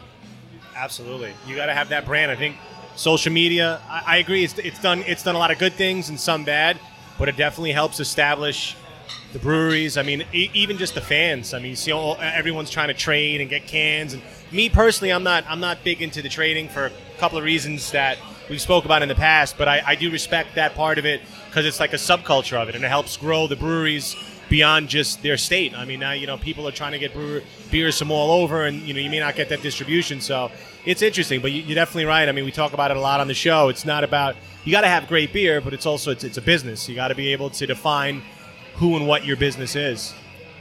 [0.75, 2.31] Absolutely, you got to have that brand.
[2.31, 2.55] I think
[2.95, 3.81] social media.
[3.89, 4.43] I, I agree.
[4.43, 5.03] It's, it's done.
[5.07, 6.79] It's done a lot of good things and some bad,
[7.17, 8.75] but it definitely helps establish
[9.33, 9.97] the breweries.
[9.97, 11.53] I mean, e- even just the fans.
[11.53, 14.13] I mean, you see, all, everyone's trying to trade and get cans.
[14.13, 15.45] And me personally, I'm not.
[15.47, 18.17] I'm not big into the trading for a couple of reasons that
[18.49, 19.57] we've spoke about in the past.
[19.57, 22.69] But I, I do respect that part of it because it's like a subculture of
[22.69, 24.15] it, and it helps grow the breweries
[24.51, 25.73] beyond just their state.
[25.73, 28.65] I mean, now you know people are trying to get brewer, beers from all over,
[28.65, 30.19] and you know you may not get that distribution.
[30.21, 30.51] So
[30.85, 32.27] it's interesting, but you, you're definitely right.
[32.27, 33.69] I mean, we talk about it a lot on the show.
[33.69, 34.35] It's not about
[34.65, 36.87] you got to have great beer, but it's also it's, it's a business.
[36.89, 38.21] You got to be able to define
[38.75, 40.13] who and what your business is.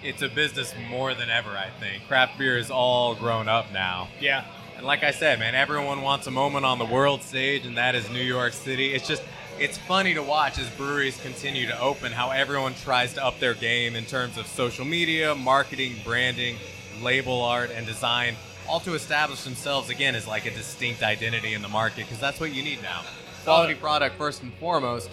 [0.03, 2.07] It's a business more than ever, I think.
[2.07, 4.09] Craft beer is all grown up now.
[4.19, 4.45] Yeah,
[4.79, 7.95] And like I said, man, everyone wants a moment on the world stage, and that
[7.95, 8.95] is New York City.
[8.95, 9.23] It's just,
[9.61, 13.53] it's funny to watch as breweries continue to open how everyone tries to up their
[13.53, 16.57] game in terms of social media, marketing, branding,
[17.03, 18.35] label art, and design,
[18.67, 22.41] all to establish themselves again as like a distinct identity in the market, because that's
[22.41, 23.03] what you need now.
[23.45, 25.11] Quality product first and foremost,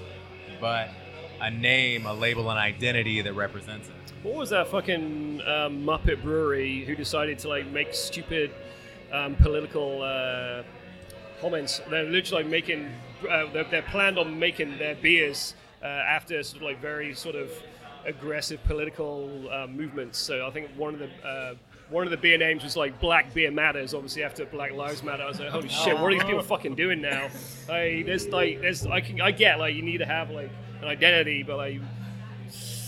[0.62, 0.92] but
[1.42, 3.94] a name, a label, an identity that represents it.
[4.24, 8.52] What was that fucking um, Muppet brewery who decided to like make stupid
[9.12, 10.64] um, political uh,
[11.42, 11.82] comments?
[11.90, 12.90] They're literally like making.
[13.30, 17.36] Uh, they're, they're planned on making their beers uh, after sort of like very sort
[17.36, 17.50] of
[18.06, 20.18] aggressive political uh, movements.
[20.18, 21.56] So I think one of the uh,
[21.90, 25.24] one of the beer names was like Black Beer Matters, obviously after Black Lives Matter.
[25.24, 27.30] I was like, holy shit, what are these people fucking doing now?
[27.70, 30.50] Like, there's like, there's I can I get like you need to have like
[30.82, 31.80] an identity, but like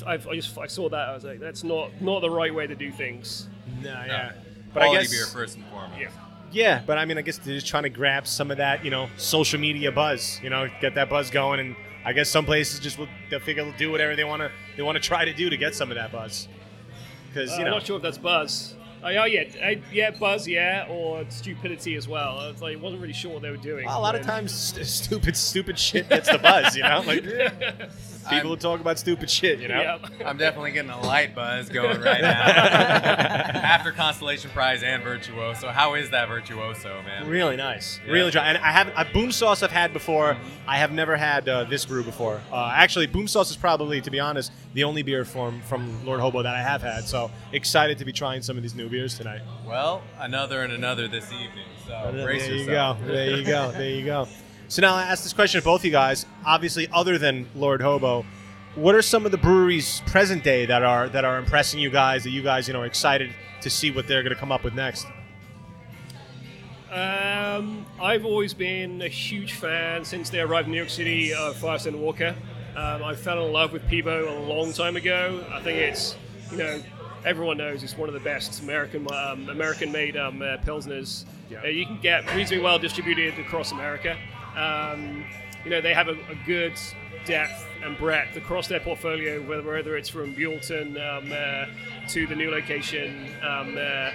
[0.05, 2.67] I've, I just I saw that I was like that's not not the right way
[2.67, 3.47] to do things.
[3.81, 4.05] No, No.
[4.05, 4.31] yeah.
[4.73, 5.99] But I Quality guess beer first and foremost.
[5.99, 6.09] Yeah.
[6.51, 8.91] Yeah, but I mean, I guess they're just trying to grab some of that, you
[8.91, 10.39] know, social media buzz.
[10.43, 13.63] You know, get that buzz going, and I guess some places just will they'll figure
[13.63, 15.89] they'll do whatever they want to they want to try to do to get some
[15.91, 16.47] of that buzz.
[17.27, 18.75] Because Uh, you I'm not sure if that's buzz.
[19.01, 22.37] Oh yeah, yeah, I- yeah, buzz, yeah, or stupidity as well.
[22.39, 23.85] I was like, wasn't really sure what they were doing.
[23.85, 26.75] well, a lot of times st- stupid stupid shit gets the buzz.
[26.75, 27.23] You know, like
[28.29, 29.59] people who talk about stupid shit.
[29.59, 29.81] You know.
[29.81, 29.97] Yeah.
[30.25, 32.31] I'm definitely getting a light buzz going right now.
[33.69, 37.27] After Consolation Prize and Virtuoso, how is that Virtuoso, man?
[37.27, 38.11] Really nice, Yeah.
[38.13, 38.47] really dry.
[38.47, 40.37] And I have a Uh, boom sauce I've had before.
[40.67, 42.41] I have never had uh, this brew before.
[42.51, 46.19] Uh, actually, boom sauce is probably, to be honest, the only beer from from Lord
[46.19, 47.05] Hobo that I have had.
[47.05, 49.41] So excited to be trying some of these new beers tonight.
[49.65, 51.65] Well, another and another this evening.
[51.87, 52.97] So there brace you go.
[53.05, 53.71] There you go.
[53.71, 54.27] There you go.
[54.69, 56.25] So now I ask this question to both you guys.
[56.45, 58.23] Obviously, other than Lord Hobo,
[58.75, 62.23] what are some of the breweries present day that are that are impressing you guys?
[62.23, 64.63] That you guys you know are excited to see what they're going to come up
[64.63, 65.07] with next?
[66.91, 71.55] Um, I've always been a huge fan since they arrived in New York City of
[71.57, 72.35] Firestone Walker.
[72.75, 75.43] Um, I fell in love with Pivo a long time ago.
[75.51, 76.15] I think it's,
[76.51, 76.81] you know,
[77.25, 81.61] everyone knows it's one of the best American um, American-made um, uh, pilsners Yeah.
[81.63, 84.15] uh, you can get reasonably well distributed across America.
[84.55, 85.25] Um,
[85.63, 86.73] you know, they have a, a good
[87.25, 92.35] depth and breadth across their portfolio, whether, whether it's from Buellton um, uh, to the
[92.35, 94.11] new location, um, uh,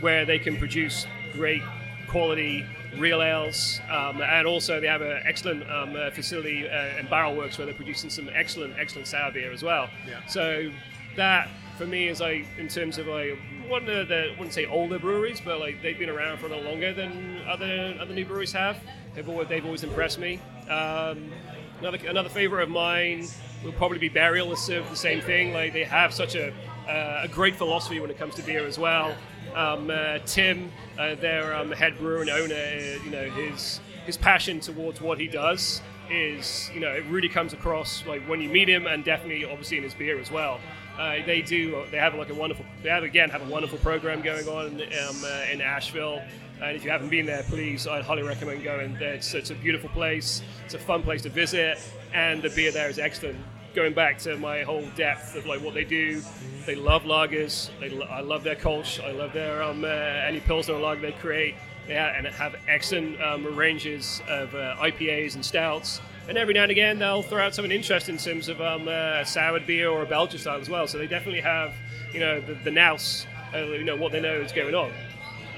[0.00, 1.62] where they can produce great
[2.08, 2.64] quality
[2.98, 7.36] real ales, um, and also they have an excellent um, uh, facility uh, and barrel
[7.36, 9.88] works where they're producing some excellent, excellent sour beer as well.
[10.06, 10.24] Yeah.
[10.26, 10.70] So
[11.16, 14.66] that for me is like in terms of like one of the I wouldn't say
[14.66, 18.24] older breweries, but like they've been around for a little longer than other other new
[18.24, 18.78] breweries have.
[19.14, 20.40] They've always, they've always impressed me.
[20.68, 21.30] Um,
[21.80, 23.26] another another favorite of mine
[23.64, 24.48] will probably be Burial.
[24.48, 25.52] They serve the same thing.
[25.52, 26.52] Like they have such a
[26.88, 29.14] uh, a great philosophy when it comes to beer as well.
[29.54, 34.16] Um, uh, Tim, uh, their um, head brewer and owner, uh, you know his his
[34.16, 38.48] passion towards what he does is you know it really comes across like when you
[38.48, 40.60] meet him and definitely obviously in his beer as well.
[40.98, 41.82] Uh, they do.
[41.90, 42.66] They have like a wonderful.
[42.82, 46.22] They have again have a wonderful program going on um, uh, in Asheville.
[46.62, 49.14] And if you haven't been there, please, I'd highly recommend going there.
[49.14, 50.42] It's, it's a beautiful place.
[50.64, 51.78] It's a fun place to visit,
[52.12, 53.38] and the beer there is excellent.
[53.74, 56.20] Going back to my whole depth of like what they do,
[56.66, 57.70] they love lagers.
[57.78, 59.02] They, lo- I love their Kolsch.
[59.02, 61.54] I love their um, uh, any pilsner lager they create.
[61.86, 66.00] They ha- and have excellent um, ranges of uh, IPAs and stouts.
[66.28, 69.20] And every now and again, they'll throw out something interesting in terms of um, uh,
[69.20, 70.86] a soured beer or a Belgian style as well.
[70.86, 71.74] So they definitely have,
[72.12, 74.92] you know, the, the nous, uh, you know, what they know is going on.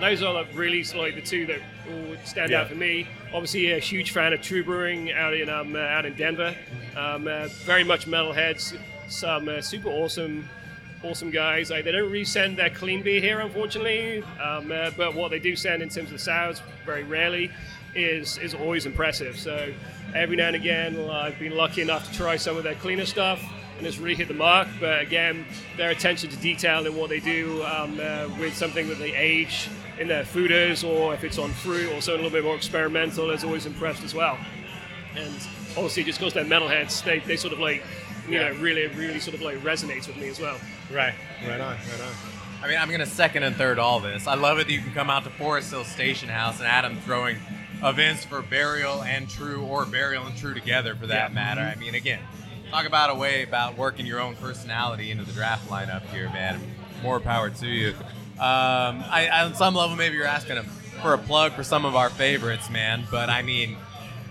[0.00, 1.60] Those are like really like the two that
[2.24, 2.62] stand Yeah.
[2.62, 3.06] out for me.
[3.32, 6.54] Obviously, a huge fan of Trve Brewing out in um, uh, out in Denver.
[6.96, 8.76] Um, uh, very much metalheads.
[9.08, 10.48] Some uh, super awesome,
[11.02, 11.70] awesome guys.
[11.70, 14.22] Like, they don't really send their clean beer here, unfortunately.
[14.42, 17.50] Um, uh, but what they do send in terms of the sours, very rarely,
[17.94, 19.38] is is always impressive.
[19.38, 19.72] So
[20.14, 23.40] every now and again, I've been lucky enough to try some of their cleaner stuff.
[23.82, 25.44] And it's really hit the mark, but again,
[25.76, 29.68] their attention to detail in what they do um, uh, with something that they age
[29.98, 33.28] in their foeders, or if it's on fruit, or something a little bit more experimental,
[33.32, 34.38] is always impressed as well.
[35.16, 35.34] And
[35.70, 37.82] obviously, just because they're metalheads, they, they sort of like,
[38.28, 40.60] you know, really, really sort of like resonates with me as well.
[40.92, 41.14] Right.
[41.44, 41.72] Right on.
[41.76, 42.62] Right on.
[42.62, 44.28] I mean, I'm gonna second and third all this.
[44.28, 46.98] I love it that you can come out to Forest Hill Station House and Adam
[47.00, 47.38] throwing
[47.82, 51.34] events for Burial and Trve, or Burial and Trve together for that Yeah.
[51.34, 51.62] matter.
[51.62, 52.20] I mean, again,
[52.72, 56.58] talk about a way about working your own personality into the draft lineup here, man.
[57.02, 57.90] More power to you.
[58.38, 60.62] Um, I, on some level, maybe you're asking a,
[61.02, 63.04] for a plug for some of our favorites, man.
[63.10, 63.76] But I mean,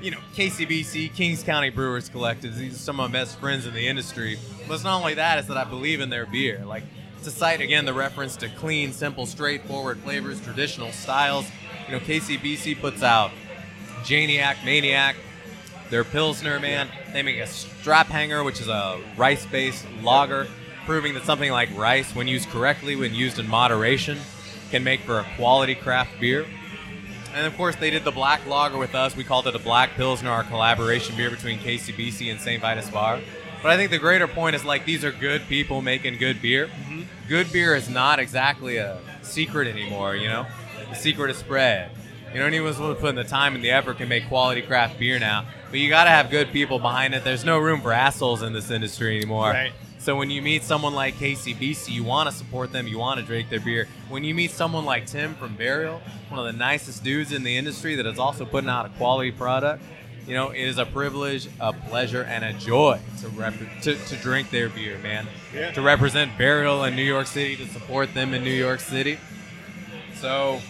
[0.02, 3.76] you know, KCBC, Kings County Brewers Collective, these are some of my best friends in
[3.76, 4.40] the industry.
[4.68, 6.66] But it's not only that, it's that I believe in their beer.
[6.66, 6.84] Like,
[7.24, 11.46] to cite again the reference to clean, simple, straightforward flavors, traditional styles,
[11.86, 13.30] you know, KCBC puts out
[14.02, 15.16] Janiac, Maniac,
[15.92, 16.88] their Pilsner, man.
[17.14, 20.48] They make a strap hanger, which is a rice based lager,
[20.86, 24.18] proving that something like rice, when used correctly, when used in moderation,
[24.72, 26.48] can make for a quality craft beer.
[27.36, 29.16] And of course, they did the black lager with us.
[29.16, 32.62] We called it a black pilsner, our collaboration beer between KCBC and St.
[32.62, 33.20] Vitus Bar.
[33.62, 36.68] But I think the greater point is like these are good people making good beer.
[36.68, 37.02] Mm-hmm.
[37.28, 40.48] Good beer is not exactly a secret anymore, you know?
[40.90, 41.92] The secret is spread.
[42.34, 44.62] You know, anyone's willing to put in the time and the effort can make quality
[44.62, 45.46] craft beer now.
[45.70, 47.24] But you got to have good people behind it.
[47.24, 49.50] There's no room for assholes in this industry anymore.
[49.50, 49.74] Right.
[50.00, 53.26] So when you meet someone like KCBC, you want to support them, you want to
[53.26, 53.88] drink their beer.
[54.10, 57.56] When you meet someone like Tim from Burial, one of the nicest dudes in the
[57.56, 59.84] industry that is also putting out a quality product,
[60.26, 64.16] you know, it is a privilege, a pleasure, and a joy to rep- to, to
[64.18, 65.28] drink their beer, man.
[65.54, 65.72] Yeah.
[65.72, 69.20] To represent Burial in New York City, to support them in New York City.
[70.16, 70.62] So,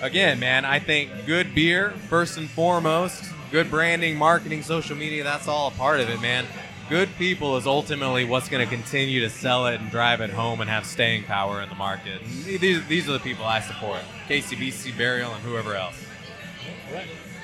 [0.00, 5.48] again, man, I think good beer, first and foremost, good branding, marketing, social media, that's
[5.48, 6.46] all a part of it, man.
[6.88, 10.60] Good people is ultimately what's going to continue to sell it and drive it home
[10.60, 12.20] and have staying power in the market.
[12.20, 15.94] And these, these are the people I support KCBC, Burial, and whoever else.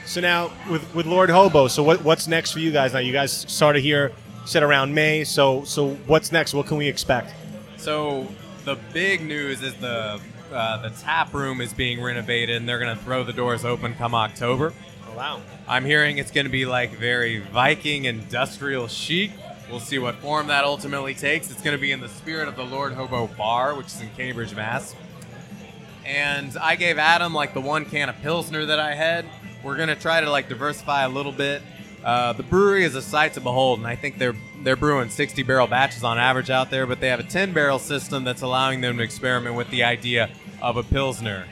[0.04, 3.00] So now with with Lord Hobo, so what what's next for you guys now?
[3.00, 4.12] You guys started here,
[4.44, 5.24] said around May.
[5.24, 6.54] So so what's next?
[6.54, 7.32] What can we expect?
[7.76, 8.26] So
[8.64, 10.20] the big news is the
[10.52, 13.94] uh, the tap room is being renovated and they're going to throw the doors open
[13.94, 14.72] come October.
[15.08, 15.40] Oh wow.
[15.68, 19.32] I'm hearing it's going to be like very Viking industrial chic.
[19.70, 21.50] We'll see what form that ultimately takes.
[21.50, 24.08] It's going to be in the spirit of the Lord Hobo Bar, which is in
[24.16, 24.94] Cambridge, Mass.
[26.04, 29.26] And I gave Adam like the one can of Pilsner that I had.
[29.64, 31.62] We're going to try to like diversify a little bit.
[32.04, 35.44] Uh, the brewery is a sight to behold, and I think they're they're brewing 60
[35.44, 38.80] barrel batches on average out there, but they have a 10 barrel system that's allowing
[38.80, 40.28] them to experiment with the idea
[40.60, 41.46] of a Pilsner,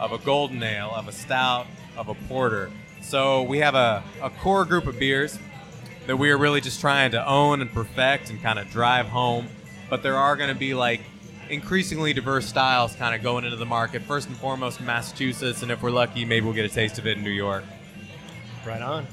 [0.00, 2.70] of a golden ale, of a stout, of a porter.
[3.02, 5.38] So we have a, a core group of beers
[6.06, 9.48] that we are really just trying to own and perfect and kind of drive home.
[9.90, 11.02] But there are going to be like
[11.50, 14.00] increasingly diverse styles kind of going into the market.
[14.00, 17.18] First and foremost, Massachusetts, and if we're lucky, maybe we'll get a taste of it
[17.18, 17.64] in New York.
[18.64, 19.06] Right on.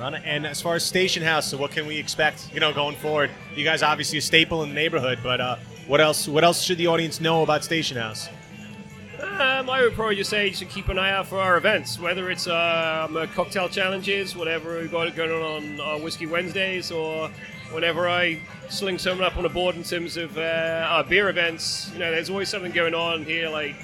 [0.00, 2.52] And as far as Station House, so what can we expect?
[2.52, 6.00] You know, going forward, you guys obviously a staple in the neighborhood, but uh, what
[6.00, 6.28] else?
[6.28, 8.28] What else should the audience know about Station House?
[9.20, 11.98] Um, I would probably just say you should keep an eye out for our events,
[11.98, 16.90] whether it's um, uh, cocktail challenges, whatever we've got going on on our Whiskey Wednesdays,
[16.90, 17.30] or
[17.72, 21.90] whenever I sling someone up on a board in terms of uh, our beer events.
[21.92, 23.76] You know, there's always something going on here, like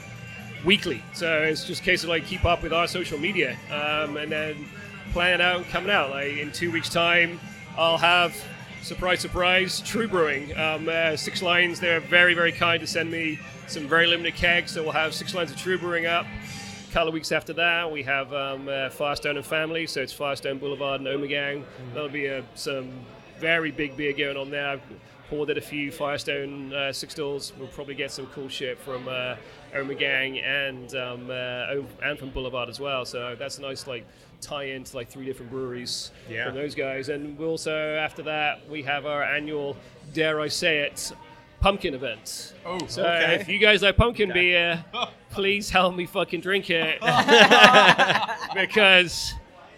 [0.64, 1.02] weekly.
[1.14, 4.30] So it's just a case of like keep up with our social media, um, and
[4.30, 4.68] then
[5.12, 6.10] plan out and coming out.
[6.10, 7.40] Like in two weeks' time,
[7.76, 8.34] I'll have
[8.82, 10.56] surprise, surprise, Trve Brewing.
[10.56, 11.80] Um, uh, six lines.
[11.80, 14.72] They're very, very kind to send me some very limited kegs.
[14.72, 16.26] So we'll have six lines of Trve Brewing up.
[16.26, 19.86] A couple of weeks after that, we have um, uh, Firestone and Family.
[19.86, 21.64] So it's Firestone Boulevard and Omegang.
[21.94, 22.90] That'll be uh, some
[23.38, 24.68] very big beer going on there.
[24.68, 24.82] I've
[25.28, 27.52] poured at a few Firestone uh, six stalls.
[27.58, 29.36] We'll probably get some cool shit from uh,
[29.72, 33.04] Omegang and um, uh, and from Boulevard as well.
[33.04, 34.04] So that's a nice like
[34.40, 36.46] tie into like three different breweries Yeah.
[36.46, 37.08] from those guys.
[37.08, 39.76] And we also after that we have our annual,
[40.12, 41.12] dare I say it,
[41.60, 42.54] pumpkin event.
[42.64, 43.34] Oh, So okay.
[43.40, 44.84] if you guys like pumpkin beer,
[45.30, 47.00] please help me fucking drink it
[48.54, 49.34] because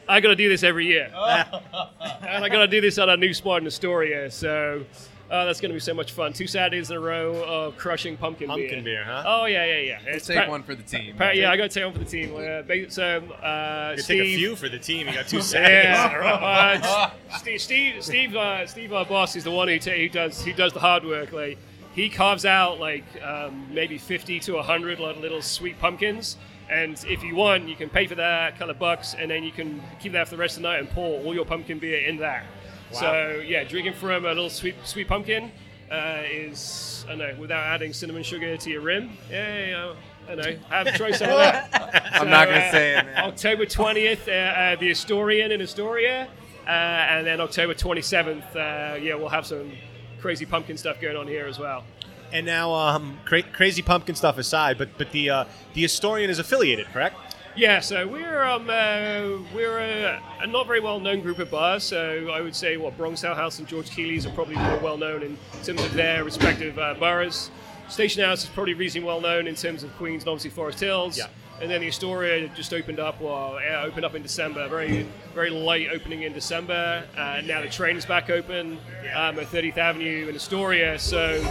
[0.08, 3.16] I got to do this every year, and I got to do this at a
[3.16, 4.30] new spot in Astoria.
[4.30, 4.84] So.
[5.32, 6.30] Uh, that's going to be so much fun.
[6.34, 8.58] Two Saturdays in a row of crushing pumpkin, beer.
[8.58, 9.22] Pumpkin beer, huh?
[9.26, 9.98] Oh yeah, yeah, yeah.
[10.04, 11.16] Let's It's take one for the team.
[11.18, 12.34] yeah, I got to take one for the team.
[12.36, 15.08] Uh, so uh, You Steve, take a few for the team.
[15.08, 15.84] You got two Saturdays.
[15.84, 20.10] yeah, uh, Steve, Steve, Steve, uh, Steve, our boss, is the one who, ta- who
[20.10, 21.32] does who does the hard work.
[21.32, 21.56] Like
[21.94, 26.36] he carves out like um, maybe fifty to hundred little sweet pumpkins,
[26.70, 29.50] and if you want, you can pay for that couple of bucks, and then you
[29.52, 32.06] can keep that for the rest of the night and pour all your pumpkin beer
[32.06, 32.44] in that.
[32.92, 35.50] So yeah, drinking from a little sweet sweet pumpkin
[35.90, 39.10] uh, is I don't know without adding cinnamon sugar to your rim.
[39.30, 39.94] Yeah, yeah,
[40.28, 40.56] I know.
[40.68, 42.12] Have try some of that.
[42.14, 43.24] I'm not going to uh, say it, man.
[43.24, 46.28] October 20th, uh, uh, the Astorian in Astoria,
[46.66, 49.72] uh, and then October 27th, uh, yeah, we'll have some
[50.20, 51.84] crazy pumpkin stuff going on here as well.
[52.32, 56.38] And now, um, cra- crazy pumpkin stuff aside, but but the uh, the Astorian is
[56.38, 57.16] affiliated, correct?
[57.54, 61.84] Yeah, so we're um, uh, we're a, a not very well known group of bars.
[61.84, 64.96] So I would say what Bronx Ale House and George Keeley's are probably more well
[64.96, 67.50] known in terms of their respective uh, boroughs.
[67.88, 71.18] Station House is probably reasonably well known in terms of Queens and obviously Forest Hills.
[71.18, 71.26] Yeah.
[71.60, 73.20] And then the Astoria just opened up.
[73.20, 74.66] Well, opened up in December.
[74.68, 77.04] Very, very late opening in December.
[77.14, 78.78] Uh, now the train is back open
[79.14, 80.98] um, at 30th Avenue in Astoria.
[80.98, 81.44] So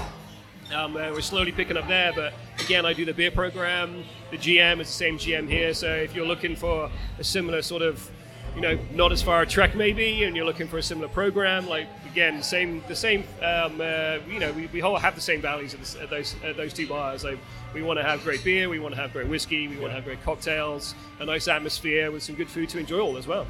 [0.73, 4.03] um, uh, we're slowly picking up there, but again, I do the beer program.
[4.31, 7.81] The GM is the same GM here, so if you're looking for a similar sort
[7.81, 8.09] of,
[8.55, 11.67] you know, not as far a trek maybe, and you're looking for a similar program,
[11.67, 15.41] like again, same, the same, um, uh, you know, we, we all have the same
[15.41, 17.23] values at, this, at those at those two bars.
[17.23, 17.39] Like,
[17.73, 19.95] we want to have great beer, we want to have great whiskey, we want to
[19.95, 23.47] have great cocktails, a nice atmosphere with some good food to enjoy all as well.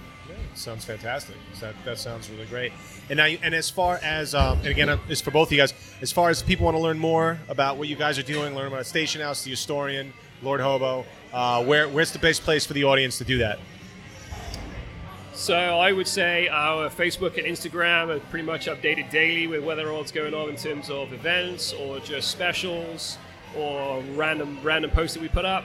[0.53, 1.35] Sounds fantastic.
[1.59, 2.71] That, that sounds really great.
[3.09, 5.57] And now, and as far as, um, and again, uh, it's for both of you
[5.57, 5.73] guys.
[6.01, 8.67] As far as people want to learn more about what you guys are doing, learn
[8.67, 12.83] about Station House, the Astorian, Lord Hobo, uh, where where's the best place for the
[12.83, 13.59] audience to do that?
[15.41, 19.89] So I would say our Facebook and Instagram are pretty much updated daily with whether
[19.89, 23.17] or what's going on in terms of events or just specials
[23.57, 25.63] or random random posts that we put up.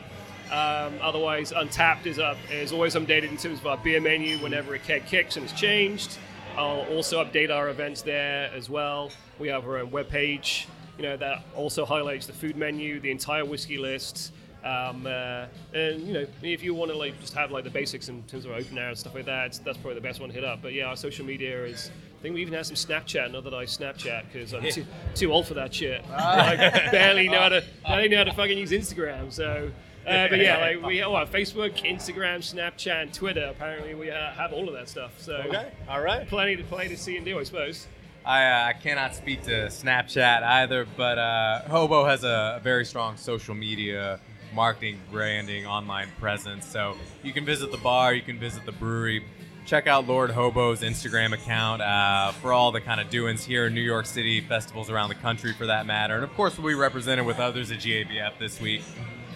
[0.50, 4.72] Um, otherwise, Untappd is up is always updated in terms of our beer menu whenever
[4.72, 6.16] a keg kicks and it's changed.
[6.56, 9.10] I'll also update our events there as well.
[9.38, 10.64] We have our own webpage,
[10.96, 14.32] you know, that also highlights the food menu, the entire whiskey list.
[14.66, 18.08] Um, uh, and you know, if you want to like just have like the basics
[18.08, 20.34] in terms of open air and stuff like that, that's probably the best one to
[20.34, 20.60] hit up.
[20.60, 21.90] But yeah, our social media is.
[22.18, 23.30] I think we even have some Snapchat.
[23.30, 26.04] Not that I Snapchat because I'm too, too old for that shit.
[26.10, 29.32] I barely know how to barely know how to fucking use Instagram.
[29.32, 29.70] So,
[30.06, 33.46] uh, but yeah, like we oh, Facebook, Instagram, Snapchat, and Twitter.
[33.50, 35.12] Apparently, we uh, have all of that stuff.
[35.20, 35.70] So Okay.
[35.88, 36.26] All right.
[36.26, 37.86] plenty to play to see and do, I suppose.
[38.24, 42.84] I, uh, I cannot speak to Snapchat either, but uh, Hobo has a, a very
[42.84, 44.18] strong social media
[44.56, 46.66] marketing, branding, online presence.
[46.66, 49.24] So you can visit the bar, you can visit the brewery.
[49.66, 53.74] Check out Lord Hobo's Instagram account uh, for all the kind of doings here in
[53.74, 56.14] New York City, festivals around the country for that matter.
[56.14, 58.82] And of course, we'll be represented with others at GABF this week.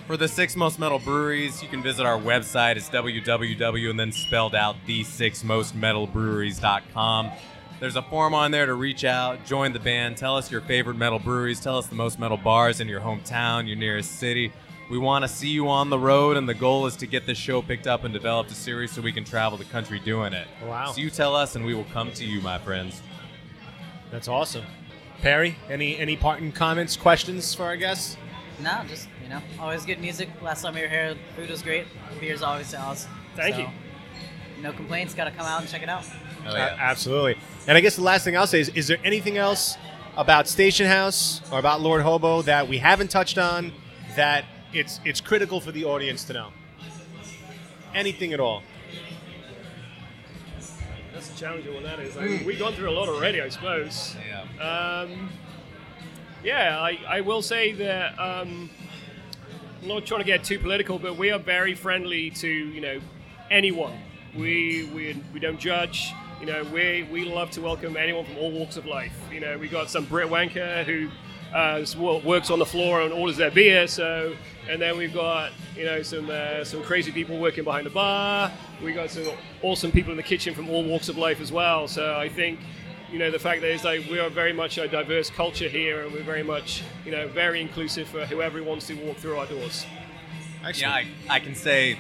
[0.07, 2.77] For the six most metal breweries, you can visit our website.
[2.77, 7.31] It's www and then spelled out the six most metal breweries.com.
[7.81, 10.97] There's a form on there to reach out, join the band, tell us your favorite
[10.97, 14.53] metal breweries, tell us the most metal bars in your hometown, your nearest city.
[14.91, 17.39] We want to see you on the road, and the goal is to get this
[17.39, 20.49] show picked up and developed a series so we can travel the country doing it.
[20.67, 20.91] Wow.
[20.91, 23.01] So you tell us, and we will come to you, my friends.
[24.11, 24.65] That's awesome.
[25.23, 28.17] Perry, any any parting comments, questions for our guests?
[28.61, 30.29] No, just you know, always good music.
[30.43, 31.87] Last time we were here, food was great.
[32.19, 33.13] Beer's always awesome.
[33.37, 33.69] Thank So, you.
[34.61, 35.15] No complaints.
[35.15, 36.05] Got to come out and check it out.
[36.47, 37.37] Oh, A- absolutely.
[37.69, 39.77] And I guess the last thing I'll say is: Is there anything else
[40.17, 43.73] about Station House or about Lord Hobo that we haven't touched on
[44.17, 46.53] that it's it's critical for the audience to know?
[47.95, 48.63] Anything at all?
[51.13, 51.83] That's a challenging one.
[51.83, 52.17] That is.
[52.17, 54.17] I mean, we've gone through a lot already, I suppose.
[54.27, 55.03] Yeah.
[55.03, 55.31] Um,
[56.43, 58.71] yeah, I, I will say that um,
[59.83, 63.01] I'm not trying to get too political, but we are very friendly to you know
[63.51, 63.99] anyone.
[64.35, 66.13] We we, we don't judge.
[66.41, 69.19] You know, we we love to welcome anyone from all walks of life.
[69.33, 71.11] You know, we got some Brit wanker who
[71.55, 71.85] uh,
[72.25, 73.87] works on the floor and orders their beer.
[73.87, 74.35] So,
[74.69, 78.53] and then we've got you know some uh, some crazy people working behind the bar.
[78.83, 79.29] We got some
[79.63, 81.89] awesome people in the kitchen from all walks of life as well.
[81.89, 82.61] So I think
[83.11, 86.03] you know the fact that it's like we are very much a diverse culture here,
[86.03, 89.47] and we're very much you know very inclusive for whoever wants to walk through our
[89.47, 89.87] doors.
[90.75, 91.99] Yeah, I, I can say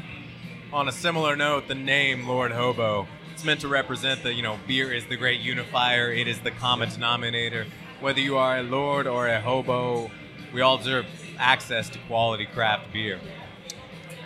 [0.73, 4.59] on a similar note, the name Lord Hobo, it's meant to represent that, you know,
[4.67, 7.67] beer is the great unifier, it is the common denominator.
[8.01, 10.11] Whether you are a lord or a hobo,
[10.55, 11.07] we all deserve
[11.39, 13.21] access to quality craft beer.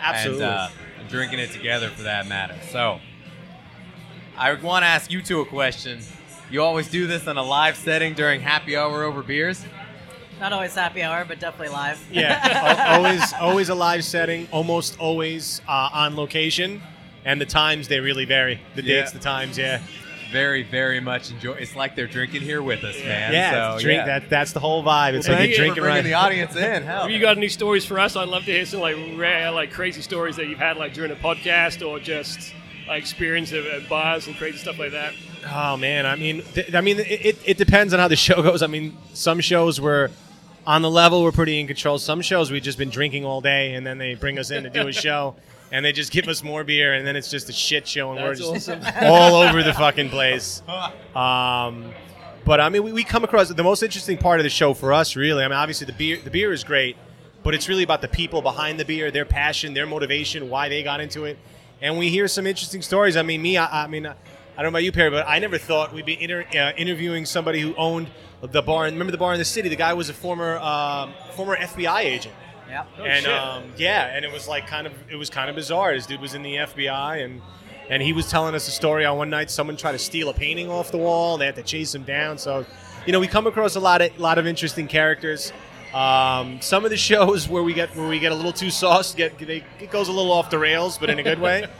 [0.01, 0.43] Absolutely.
[0.45, 0.69] And, uh,
[0.99, 2.55] and drinking it together for that matter.
[2.71, 2.99] So,
[4.37, 5.99] I want to ask you two a question.
[6.49, 9.63] You always do this in a live setting during happy hour over beers?
[10.39, 11.99] Not always happy hour, but definitely live.
[12.11, 12.39] yeah,
[12.87, 16.81] al- always always a live setting, almost always uh, on location,
[17.23, 18.59] and the times they really vary.
[18.75, 18.99] The Yeah.
[19.01, 19.81] dates, the times, yeah,
[20.35, 21.53] Very, very much enjoy.
[21.53, 23.31] It's like they're drinking here with us, man.
[23.33, 23.77] yeah.
[23.77, 24.19] So, drink yeah.
[24.19, 24.29] that.
[24.29, 25.13] That's the whole vibe.
[25.13, 26.03] It's Well, like thank you're drinking for bringing right.
[26.03, 26.83] the audience in.
[26.83, 28.15] Hell, Have you got any stories for us?
[28.15, 31.11] I'd love to hear some like rare, like crazy stories that you've had like during
[31.11, 32.53] a podcast or just
[32.87, 35.13] like experience at, at bars and crazy stuff like that.
[35.51, 38.41] Oh man, I mean, th- I mean, it, it, it depends on how the show
[38.43, 38.61] goes.
[38.61, 40.11] I mean, some shows were
[40.67, 41.97] on the level, we're pretty in control.
[41.99, 44.69] Some shows we've just been drinking all day, and then they bring us in to
[44.69, 45.35] do a show,
[45.71, 48.19] and they just give us more beer, and then it's just a shit show, and
[48.19, 48.93] That's we're just awesome.
[49.05, 50.61] all over the fucking place.
[51.15, 51.93] Um,
[52.43, 54.91] but I mean, we, we come across the most interesting part of the show for
[54.91, 55.43] us, really.
[55.43, 56.97] I mean, obviously the beer, the beer is great,
[57.41, 60.83] but it's really about the people behind the beer, their passion, their motivation, why they
[60.83, 61.39] got into it,
[61.81, 63.15] and we hear some interesting stories.
[63.15, 64.13] I mean, me, I, I mean, I
[64.57, 67.61] don't know about you, Perry, but I never thought we'd be inter, uh, interviewing somebody
[67.61, 68.09] who owned
[68.41, 68.83] the bar.
[68.83, 69.69] Remember the bar in the city?
[69.69, 72.35] The guy was a former um, former FBI agent.
[72.69, 72.87] Yep.
[72.99, 75.93] Oh, and um, yeah, and it was like kind of it was kind of bizarre.
[75.93, 77.41] This dude was in the FBI, and
[77.89, 79.51] and he was telling us a story on one night.
[79.51, 81.37] Someone tried to steal a painting off the wall.
[81.37, 82.37] They had to chase him down.
[82.37, 82.65] So,
[83.05, 85.53] you know, we come across a lot of lot of interesting characters.
[85.93, 89.17] Um, some of the shows where we get where we get a little too sauced,
[89.17, 91.67] get they, it goes a little off the rails, but in a good way.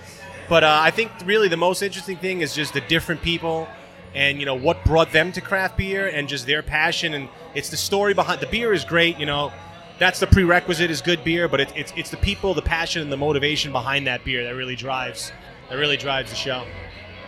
[0.48, 3.68] But uh, I think really the most interesting thing is just the different people
[4.14, 7.70] and you know what brought them to craft beer and just their passion and it's
[7.70, 9.52] the story behind the beer is great you know
[10.00, 13.12] that's the prerequisite is good beer but it, it's it's the people the passion and
[13.12, 15.32] the motivation behind that beer that really drives
[15.70, 16.66] that really drives the show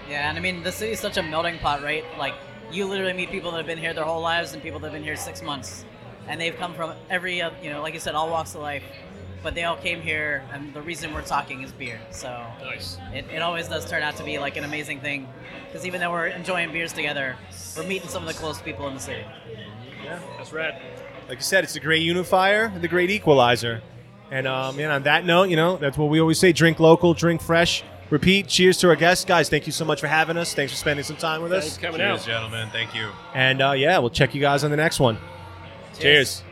[0.09, 2.03] Yeah, and I mean the city's such a melting pot, right?
[2.18, 2.34] Like
[2.72, 4.93] you literally meet people that have been here their whole lives and people that have
[4.93, 5.86] been here six months,
[6.28, 8.84] and they've come from every, uh, you know, like you said, all walks of life,
[9.41, 11.99] but they all came here, and the reason we're talking is beer.
[12.11, 12.30] So
[12.61, 12.97] Nice.
[13.13, 15.28] it, it always does turn out to be like an amazing thing,
[15.68, 17.36] because even though we're enjoying beers together,
[17.78, 19.24] we're meeting some of the close people in the city.
[20.03, 20.82] Yeah, that's rad.
[21.30, 23.82] Like I said it's the great unifier the great equalizer
[24.32, 27.13] And um, and on that note, you know, that's what we always say: drink local,
[27.13, 27.84] drink fresh.
[28.09, 28.47] Repeat.
[28.47, 29.49] Cheers to our guests, guys.
[29.49, 30.53] Thank you so much for having us.
[30.53, 31.75] Thanks for spending some time with Thanks us.
[31.75, 32.25] for coming Cheers, out.
[32.25, 32.69] gentlemen.
[32.71, 33.09] Thank you.
[33.34, 35.17] And uh, yeah, we'll check you guys on the next one.
[35.99, 36.43] Cheers.